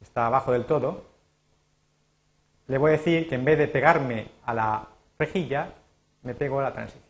está 0.00 0.28
abajo 0.28 0.52
del 0.52 0.64
todo, 0.64 1.04
le 2.68 2.78
voy 2.78 2.88
a 2.88 2.92
decir 2.92 3.28
que 3.28 3.34
en 3.34 3.44
vez 3.44 3.58
de 3.58 3.68
pegarme 3.68 4.28
a 4.46 4.54
la 4.54 4.88
rejilla, 5.18 5.74
me 6.22 6.34
pego 6.34 6.58
a 6.58 6.62
la 6.62 6.72
transición. 6.72 7.05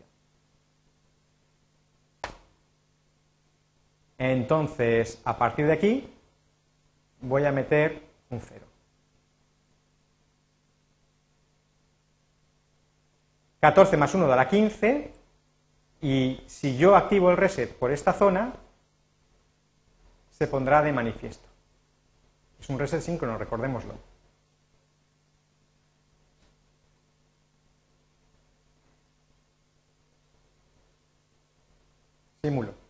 Entonces, 4.19 5.21
a 5.25 5.37
partir 5.37 5.67
de 5.67 5.73
aquí, 5.73 6.13
voy 7.21 7.45
a 7.45 7.53
meter 7.53 8.03
un 8.31 8.41
0. 8.41 8.65
...14 13.61 13.97
más 13.97 14.15
1 14.15 14.29
dará 14.29 14.49
15... 14.49 15.13
...y 16.01 16.43
si 16.47 16.77
yo 16.77 16.95
activo 16.95 17.31
el 17.31 17.37
reset 17.37 17.75
por 17.77 17.91
esta 17.91 18.13
zona... 18.13 18.55
...se 20.31 20.47
pondrá 20.47 20.83
de 20.83 20.93
manifiesto. 20.93 21.49
Es 22.61 22.69
un 22.69 22.79
reset 22.79 23.01
síncrono, 23.01 23.39
recordémoslo. 23.39 23.95
Simulo. 32.43 32.86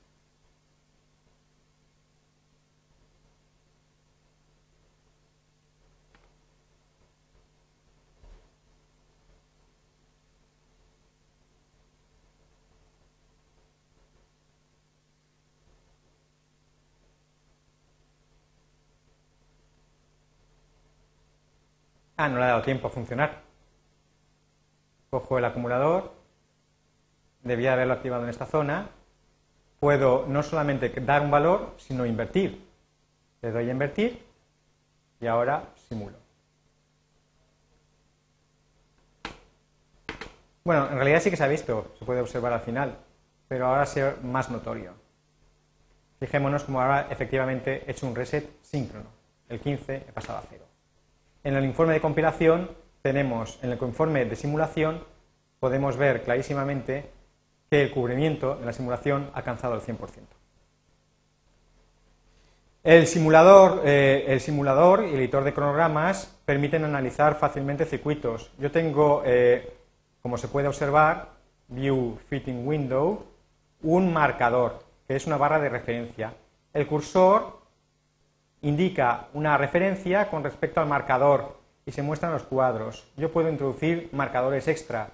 Ah, 22.17 22.29
no 22.29 22.39
le 22.39 22.45
ha 22.45 22.49
dado 22.49 22.63
tiempo 22.63 22.87
a 22.87 22.91
funcionar. 22.91 23.43
Cojo 25.11 25.39
el 25.39 25.45
acumulador, 25.45 26.15
debía 27.43 27.75
haberlo 27.75 27.95
activado 27.95 28.25
en 28.25 28.31
esta 28.31 28.47
zona. 28.47 28.89
Puedo 29.81 30.27
no 30.27 30.43
solamente 30.43 30.89
dar 30.89 31.23
un 31.23 31.31
valor, 31.31 31.75
sino 31.77 32.07
invertir. 32.07 32.67
Le 33.43 33.51
doy 33.51 33.69
a 33.69 33.73
invertir 33.73 34.25
y 35.21 35.27
ahora 35.27 35.65
simulo. 35.89 36.17
Bueno, 40.65 40.89
en 40.89 40.97
realidad 40.97 41.21
sí 41.21 41.31
que 41.31 41.37
se 41.37 41.45
ha 41.45 41.49
visto, 41.49 41.95
se 41.99 42.05
puede 42.05 42.21
observar 42.21 42.53
al 42.53 42.61
final, 42.61 42.99
pero 43.47 43.67
ahora 43.67 43.87
ser 43.87 44.21
más 44.23 44.51
notorio. 44.51 44.95
Fijémonos 46.19 46.65
como 46.65 46.81
ahora 46.81 47.07
efectivamente 47.11 47.85
he 47.87 47.93
hecho 47.93 48.07
un 48.07 48.17
reset 48.17 48.49
síncrono. 48.63 49.11
El 49.49 49.61
15 49.61 49.97
he 50.09 50.13
pasado 50.13 50.39
a 50.39 50.43
cero. 50.49 50.66
En 51.47 51.55
el 51.55 51.65
informe 51.65 51.93
de 51.93 52.01
compilación 52.01 52.73
tenemos, 53.03 53.61
en 53.63 53.71
el 53.71 53.79
informe 53.81 54.25
de 54.25 54.35
simulación, 54.35 55.05
podemos 55.61 55.97
ver 55.97 56.25
clarísimamente 56.25 57.09
que 57.71 57.83
el 57.85 57.93
cubrimiento 57.93 58.59
en 58.59 58.67
la 58.67 58.73
simulación 58.73 59.31
ha 59.33 59.39
alcanzado 59.39 59.77
el 59.77 59.81
100%. 59.81 59.97
El 62.83 63.07
simulador, 63.07 63.83
eh, 63.85 64.25
el 64.27 64.41
simulador 64.41 65.05
y 65.05 65.11
el 65.11 65.21
editor 65.21 65.45
de 65.45 65.55
cronogramas 65.55 66.37
permiten 66.45 66.83
analizar 66.83 67.37
fácilmente 67.37 67.85
circuitos. 67.85 68.51
Yo 68.59 68.73
tengo, 68.73 69.23
eh, 69.25 69.73
como 70.23 70.39
se 70.39 70.49
puede 70.49 70.67
observar, 70.67 71.29
View 71.69 72.19
Fitting 72.29 72.67
Window, 72.67 73.25
un 73.83 74.13
marcador, 74.13 74.83
que 75.07 75.15
es 75.15 75.29
una 75.29 75.37
barra 75.37 75.61
de 75.61 75.69
referencia. 75.69 76.35
El 76.75 76.89
cursor 76.89 77.56
indica 78.67 79.29
una 79.33 79.57
referencia 79.57 80.29
con 80.29 80.43
respecto 80.43 80.81
al 80.81 80.89
marcador 80.89 81.57
y 81.85 81.93
se 81.93 82.03
muestran 82.03 82.33
los 82.33 82.43
cuadros. 82.43 83.07
Yo 83.17 83.31
puedo 83.31 83.49
introducir 83.49 84.09
marcadores 84.13 84.67
extra. 84.67 85.11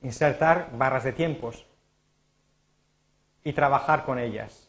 insertar 0.00 0.70
barras 0.74 1.02
de 1.04 1.12
tiempos 1.12 1.66
y 3.42 3.52
trabajar 3.52 4.04
con 4.04 4.18
ellas. 4.18 4.68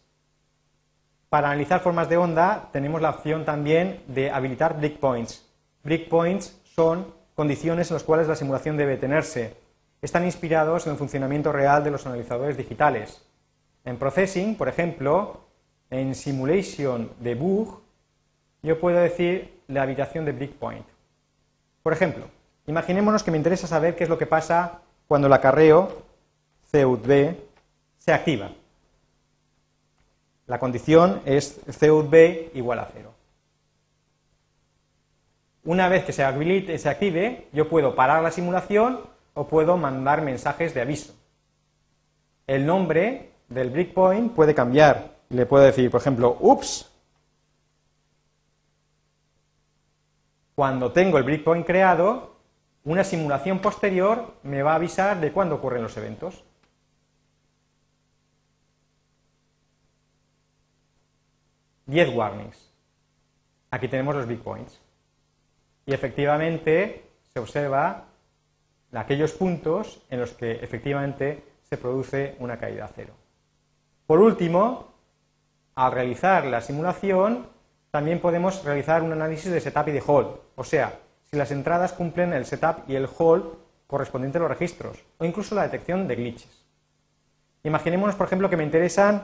Para 1.29 1.49
analizar 1.51 1.81
formas 1.81 2.09
de 2.09 2.17
onda 2.17 2.69
tenemos 2.73 3.01
la 3.01 3.11
opción 3.11 3.45
también 3.45 4.01
de 4.07 4.31
habilitar 4.31 4.77
breakpoints. 4.77 5.47
Breakpoints 5.83 6.59
son 6.75 7.13
condiciones 7.35 7.89
en 7.89 7.95
las 7.95 8.03
cuales 8.03 8.27
la 8.27 8.35
simulación 8.35 8.75
debe 8.75 8.97
tenerse. 8.97 9.55
Están 10.01 10.25
inspirados 10.25 10.87
en 10.87 10.93
el 10.93 10.97
funcionamiento 10.97 11.51
real 11.51 11.83
de 11.83 11.91
los 11.91 12.05
analizadores 12.05 12.57
digitales. 12.57 13.21
En 13.85 13.97
processing, 13.97 14.55
por 14.55 14.67
ejemplo, 14.67 15.45
en 15.89 16.15
simulation 16.15 17.11
de 17.19 17.35
bug, 17.35 17.81
yo 18.61 18.79
puedo 18.79 18.99
decir 18.99 19.61
la 19.67 19.83
habitación 19.83 20.25
de 20.25 20.31
breakpoint. 20.31 20.85
Por 21.83 21.93
ejemplo, 21.93 22.25
imaginémonos 22.67 23.23
que 23.23 23.31
me 23.31 23.37
interesa 23.37 23.67
saber 23.67 23.95
qué 23.95 24.03
es 24.03 24.09
lo 24.09 24.17
que 24.17 24.25
pasa 24.25 24.81
cuando 25.07 25.27
el 25.27 25.33
acarreo 25.33 26.03
CUB 26.71 27.35
se 27.97 28.13
activa. 28.13 28.51
La 30.47 30.59
condición 30.59 31.21
es 31.25 31.59
CUB 31.79 32.15
igual 32.53 32.79
a 32.79 32.89
cero. 32.91 33.13
Una 35.63 35.89
vez 35.89 36.03
que 36.03 36.13
se, 36.13 36.23
habilite, 36.23 36.77
se 36.79 36.89
active, 36.89 37.47
yo 37.53 37.69
puedo 37.69 37.93
parar 37.93 38.23
la 38.23 38.31
simulación 38.31 39.01
o 39.33 39.47
puedo 39.47 39.77
mandar 39.77 40.21
mensajes 40.21 40.73
de 40.73 40.81
aviso. 40.81 41.13
El 42.47 42.65
nombre 42.65 43.31
del 43.47 43.69
breakpoint 43.69 44.33
puede 44.33 44.55
cambiar. 44.55 45.19
Le 45.29 45.45
puedo 45.45 45.63
decir, 45.63 45.91
por 45.91 46.01
ejemplo, 46.01 46.37
ups. 46.39 46.89
Cuando 50.59 50.91
tengo 50.91 51.17
el 51.17 51.23
breakpoint 51.23 51.65
creado, 51.65 52.35
una 52.83 53.05
simulación 53.05 53.59
posterior 53.59 54.33
me 54.43 54.61
va 54.61 54.73
a 54.73 54.75
avisar 54.75 55.21
de 55.21 55.31
cuándo 55.31 55.55
ocurren 55.55 55.81
los 55.81 55.95
eventos. 55.95 56.43
Diez 61.85 62.13
warnings. 62.13 62.73
Aquí 63.71 63.87
tenemos 63.87 64.13
los 64.13 64.25
breakpoints. 64.25 64.81
Y 65.85 65.93
efectivamente 65.93 67.09
se 67.33 67.39
observa 67.39 68.07
aquellos 68.91 69.31
puntos 69.31 70.05
en 70.09 70.19
los 70.19 70.33
que 70.33 70.51
efectivamente 70.61 71.41
se 71.69 71.77
produce 71.77 72.35
una 72.39 72.59
caída 72.59 72.83
a 72.83 72.89
cero. 72.89 73.13
Por 74.05 74.19
último, 74.19 74.93
al 75.75 75.93
realizar 75.93 76.45
la 76.47 76.59
simulación, 76.59 77.47
también 77.91 78.19
podemos 78.19 78.63
realizar 78.63 79.01
un 79.01 79.11
análisis 79.11 79.51
de 79.51 79.61
setup 79.61 79.87
y 79.87 79.91
de 79.91 80.03
hold, 80.05 80.27
o 80.55 80.63
sea, 80.63 80.99
si 81.29 81.37
las 81.37 81.51
entradas 81.51 81.93
cumplen 81.93 82.33
el 82.33 82.45
setup 82.45 82.87
y 82.87 82.95
el 82.95 83.07
hold 83.17 83.45
correspondiente 83.87 84.37
a 84.37 84.41
los 84.41 84.49
registros, 84.49 85.03
o 85.17 85.25
incluso 85.25 85.55
la 85.55 85.63
detección 85.63 86.07
de 86.07 86.15
glitches. 86.15 86.65
Imaginémonos, 87.63 88.15
por 88.15 88.27
ejemplo, 88.27 88.49
que 88.49 88.57
me 88.57 88.63
interesan 88.63 89.23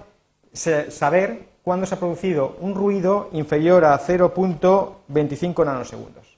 saber 0.54 1.50
cuándo 1.64 1.86
se 1.86 1.96
ha 1.96 2.00
producido 2.00 2.58
un 2.62 2.76
ruido 2.76 3.30
inferior 3.34 3.86
a 3.86 4.00
0.25 4.00 5.66
nanosegundos. 5.66 6.38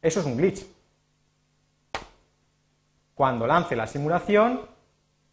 Eso 0.00 0.20
es 0.20 0.26
un 0.26 0.36
glitch. 0.36 0.66
Cuando 3.14 3.46
lance 3.46 3.74
la 3.74 3.86
simulación, 3.86 4.60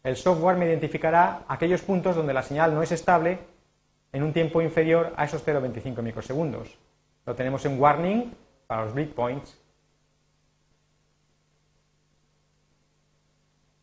el 0.02 0.16
software 0.16 0.56
me 0.56 0.66
identificará 0.66 1.44
aquellos 1.48 1.82
puntos 1.82 2.16
donde 2.16 2.34
la 2.34 2.42
señal 2.42 2.74
no 2.74 2.82
es 2.82 2.92
estable 2.92 3.38
en 4.12 4.22
un 4.22 4.32
tiempo 4.32 4.62
inferior 4.62 5.12
a 5.16 5.24
esos 5.24 5.44
0,25 5.44 6.02
microsegundos. 6.02 6.76
Lo 7.24 7.34
tenemos 7.34 7.64
en 7.64 7.80
warning 7.80 8.34
para 8.66 8.84
los 8.84 8.94
breakpoints. 8.94 9.58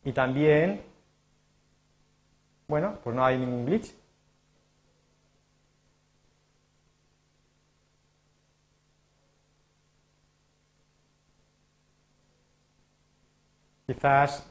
Y 0.05 0.12
también, 0.12 0.81
bueno, 2.67 2.99
pues 3.03 3.15
no 3.15 3.23
hay 3.23 3.38
ningún 3.38 3.65
glitch. 3.65 3.93
Quizás 13.86 14.49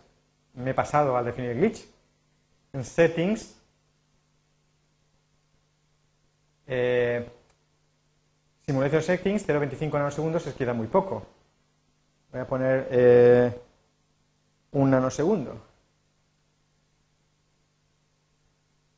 me 0.55 0.71
he 0.71 0.75
pasado 0.75 1.17
al 1.17 1.25
definir 1.25 1.57
glitch. 1.57 1.87
En 2.73 2.85
settings, 2.85 3.62
eh, 6.75 7.31
simulation 8.65 9.03
settings, 9.03 9.47
0.25 9.47 9.93
nanosegundos 9.93 10.47
es 10.47 10.55
queda 10.55 10.73
muy 10.73 10.87
poco. 10.87 11.27
Voy 12.31 12.41
a 12.41 12.47
poner 12.47 12.89
eh, 12.91 13.61
un 14.71 14.91
nanosegundo. 14.91 15.61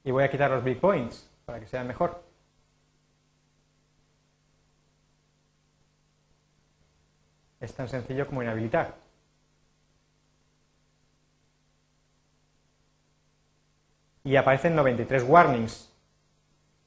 Y 0.05 0.13
voy 0.13 0.23
a 0.23 0.31
quitar 0.31 0.51
los 0.53 0.63
breakpoints 0.63 1.29
para 1.45 1.59
que 1.59 1.67
sea 1.67 1.83
mejor. 1.83 2.23
Es 7.59 7.75
tan 7.75 7.89
sencillo 7.89 8.27
como 8.27 8.43
inhabilitar. 8.43 8.95
y 14.25 14.37
aparecen 14.37 14.75
93 14.75 15.23
warnings, 15.29 15.93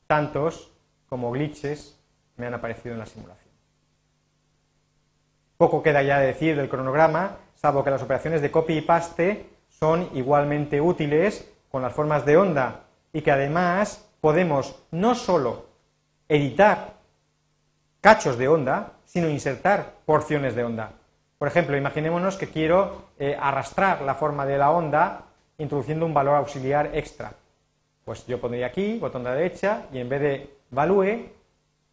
tantos 0.08 0.72
como 1.08 1.32
glitches 1.32 2.00
me 2.36 2.48
han 2.48 2.54
aparecido 2.54 2.94
en 2.94 3.00
la 3.00 3.06
simulación. 3.06 3.54
Poco 5.58 5.82
queda 5.82 6.04
ya 6.04 6.20
de 6.20 6.28
decir 6.28 6.56
del 6.56 6.70
cronograma, 6.70 7.38
salvo 7.56 7.84
que 7.84 7.90
las 7.90 8.04
operaciones 8.04 8.42
de 8.42 8.52
copy 8.52 8.78
y 8.78 8.82
paste 8.82 9.50
son 9.70 10.10
igualmente 10.14 10.80
útiles 10.80 11.52
con 11.70 11.82
las 11.82 11.94
formas 11.94 12.26
de 12.26 12.38
onda 12.38 12.84
y 13.12 13.22
que 13.22 13.32
además 13.32 14.08
podemos 14.22 14.84
no 14.92 15.16
solo 15.16 15.66
editar 16.30 16.94
cachos 18.02 18.38
de 18.38 18.48
onda, 18.48 18.94
sino 19.06 19.30
insertar 19.30 19.96
porciones 20.06 20.56
de 20.56 20.64
onda. 20.64 20.92
Por 21.38 21.48
ejemplo, 21.48 21.78
imaginémonos 21.78 22.36
que 22.36 22.50
quiero 22.50 23.10
eh, 23.18 23.38
arrastrar 23.40 24.02
la 24.02 24.16
forma 24.16 24.46
de 24.46 24.58
la 24.58 24.72
onda 24.72 25.26
introduciendo 25.58 26.06
un 26.06 26.14
valor 26.14 26.36
auxiliar 26.36 26.92
extra. 26.94 27.34
Pues 28.06 28.26
yo 28.28 28.40
pondría 28.40 28.68
aquí, 28.68 28.98
botón 29.00 29.24
de 29.24 29.30
la 29.30 29.36
derecha, 29.36 29.86
y 29.92 30.00
en 30.00 30.10
vez 30.10 30.22
de 30.22 30.57
value, 30.72 31.30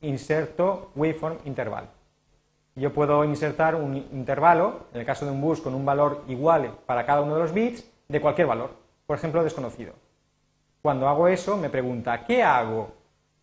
inserto 0.01 0.91
waveform 0.95 1.39
interval. 1.45 1.89
Yo 2.77 2.93
puedo 2.93 3.25
insertar 3.25 3.77
un 3.77 3.97
intervalo, 3.97 4.87
en 4.93 5.01
el 5.01 5.07
caso 5.07 5.25
de 5.25 5.31
un 5.31 5.41
bus, 5.41 5.61
con 5.61 5.75
un 5.75 5.87
valor 5.87 6.25
igual 6.27 6.75
para 6.87 7.07
cada 7.07 7.23
uno 7.23 7.35
de 7.37 7.43
los 7.43 7.53
bits, 7.53 7.89
de 8.09 8.21
cualquier 8.21 8.49
valor, 8.49 8.71
por 9.07 9.17
ejemplo, 9.17 9.45
desconocido. 9.45 9.95
Cuando 10.83 11.09
hago 11.09 11.29
eso, 11.29 11.57
me 11.57 11.71
pregunta, 11.71 12.25
¿qué 12.25 12.43
hago? 12.43 12.93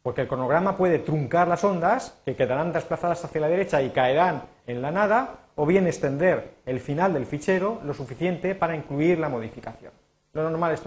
Porque 0.03 0.21
el 0.21 0.27
cronograma 0.27 0.75
puede 0.75 0.99
truncar 0.99 1.47
las 1.47 1.63
ondas, 1.63 2.19
que 2.25 2.35
quedarán 2.35 2.73
desplazadas 2.73 3.23
hacia 3.23 3.41
la 3.41 3.47
derecha 3.47 3.81
y 3.81 3.91
caerán 3.91 4.43
en 4.67 4.81
la 4.81 4.91
nada, 4.91 5.39
o 5.55 5.65
bien 5.65 5.87
extender 5.87 6.55
el 6.65 6.79
final 6.79 7.13
del 7.13 7.25
fichero 7.25 7.81
lo 7.83 7.93
suficiente 7.93 8.53
para 8.55 8.75
incluir 8.75 9.19
la 9.19 9.29
modificación. 9.29 9.93
Lo 10.33 10.43
normal 10.49 10.73
es 10.73 10.81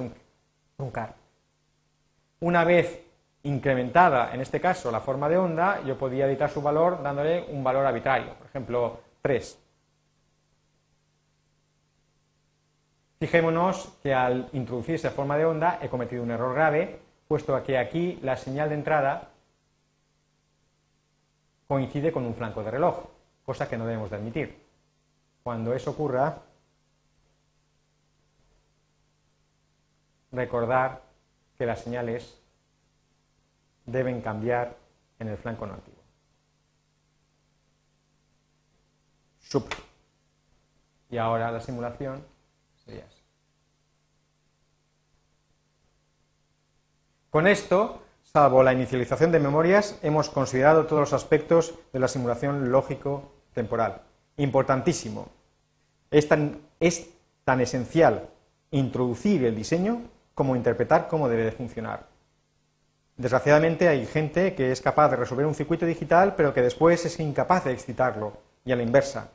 truncar. 0.76 1.14
Una 2.40 2.64
vez 2.64 3.04
incrementada, 3.44 4.35
en 4.35 4.40
este 4.40 4.61
caso, 4.61 4.90
la 4.90 5.00
forma 5.00 5.28
de 5.28 5.37
onda, 5.37 5.83
yo 5.85 5.96
podía 5.96 6.26
editar 6.26 6.50
su 6.50 6.62
valor 6.62 7.02
dándole 7.02 7.44
un 7.50 7.62
valor 7.62 7.87
arbitrario, 7.87 8.35
por 8.35 8.46
ejemplo, 8.46 9.00
3. 9.22 9.59
Fijémonos 13.20 13.98
que 14.02 14.12
al 14.12 14.48
introducir 14.52 14.96
esa 14.96 15.11
forma 15.11 15.37
de 15.37 15.44
onda 15.44 15.78
he 15.80 15.88
cometido 15.88 16.22
un 16.22 16.30
error 16.30 16.54
grave, 16.54 17.00
puesto 17.28 17.62
que 17.62 17.78
aquí 17.78 18.18
la 18.22 18.37
señal 18.37 18.70
de 18.70 18.74
entrada 18.76 19.28
coincide 21.68 22.12
con 22.12 22.24
un 22.24 22.35
flanco 22.35 22.62
de 22.62 22.70
reloj, 22.70 23.04
cosa 23.44 23.68
que 23.68 23.76
no 23.76 23.87
debemos 23.87 24.11
de 24.11 24.16
admitir. 24.16 24.59
Cuando 25.42 25.74
eso 25.74 25.90
ocurra, 25.90 26.38
recordar 30.33 31.02
que 31.57 31.66
las 31.66 31.80
señales 31.80 32.43
deben 33.87 34.20
cambiar 34.20 34.77
en 35.18 35.29
el 35.29 35.37
flanco 35.37 35.66
no 35.66 35.75
activo. 35.75 35.97
Sup. 39.40 39.73
Y 41.11 41.18
ahora 41.18 41.53
la 41.53 41.61
simulación 41.61 42.25
sería 42.85 43.05
así. 43.07 43.23
Con 47.31 47.47
esto, 47.47 48.03
salvo 48.23 48.62
la 48.62 48.73
inicialización 48.73 49.33
de 49.33 49.40
memorias, 49.40 49.99
hemos 50.03 50.31
considerado 50.31 50.87
todos 50.87 51.01
los 51.01 51.12
aspectos 51.12 51.75
de 51.92 51.99
la 51.99 52.09
simulación 52.09 52.70
lógico-temporal. 52.70 54.03
Importantísimo. 54.37 55.29
Es 56.11 56.29
tan, 56.29 56.61
es 56.81 57.11
tan 57.44 57.61
esencial 57.61 58.29
introducir 58.70 59.44
el 59.44 59.55
diseño 59.55 60.03
como 60.35 60.57
interpretar 60.57 61.09
cómo 61.09 61.29
debe 61.29 61.44
de 61.44 61.53
funcionar. 61.53 62.13
Desgraciadamente 63.16 63.88
hay 63.88 64.07
gente 64.07 64.55
que 64.55 64.72
es 64.72 64.81
capaz 64.81 65.09
de 65.09 65.16
resolver 65.16 65.46
un 65.46 65.55
circuito 65.55 65.87
digital, 65.87 66.35
pero 66.37 66.53
que 66.53 66.62
después 66.62 67.05
es 67.05 67.20
incapaz 67.20 67.64
de 67.64 67.72
excitarlo, 67.72 68.33
y 68.64 68.72
a 68.72 68.77
la 68.77 68.83
inversa. 68.83 69.31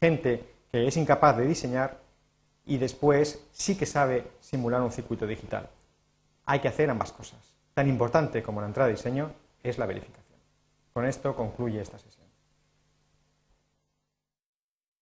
Gente 0.00 0.44
que 0.70 0.86
es 0.86 0.96
incapaz 0.96 1.36
de 1.36 1.46
diseñar 1.46 1.98
y 2.66 2.78
después 2.78 3.42
sí 3.52 3.76
que 3.76 3.86
sabe 3.86 4.26
simular 4.40 4.82
un 4.82 4.92
circuito 4.92 5.26
digital. 5.26 5.68
Hay 6.44 6.60
que 6.60 6.68
hacer 6.68 6.90
ambas 6.90 7.12
cosas. 7.12 7.38
Tan 7.74 7.88
importante 7.88 8.42
como 8.42 8.60
la 8.60 8.66
entrada 8.66 8.88
de 8.88 8.94
diseño 8.94 9.32
es 9.62 9.78
la 9.78 9.86
verificación. 9.86 10.38
Con 10.92 11.06
esto 11.06 11.34
concluye 11.34 11.80
esta 11.80 11.98
sesión. 11.98 12.26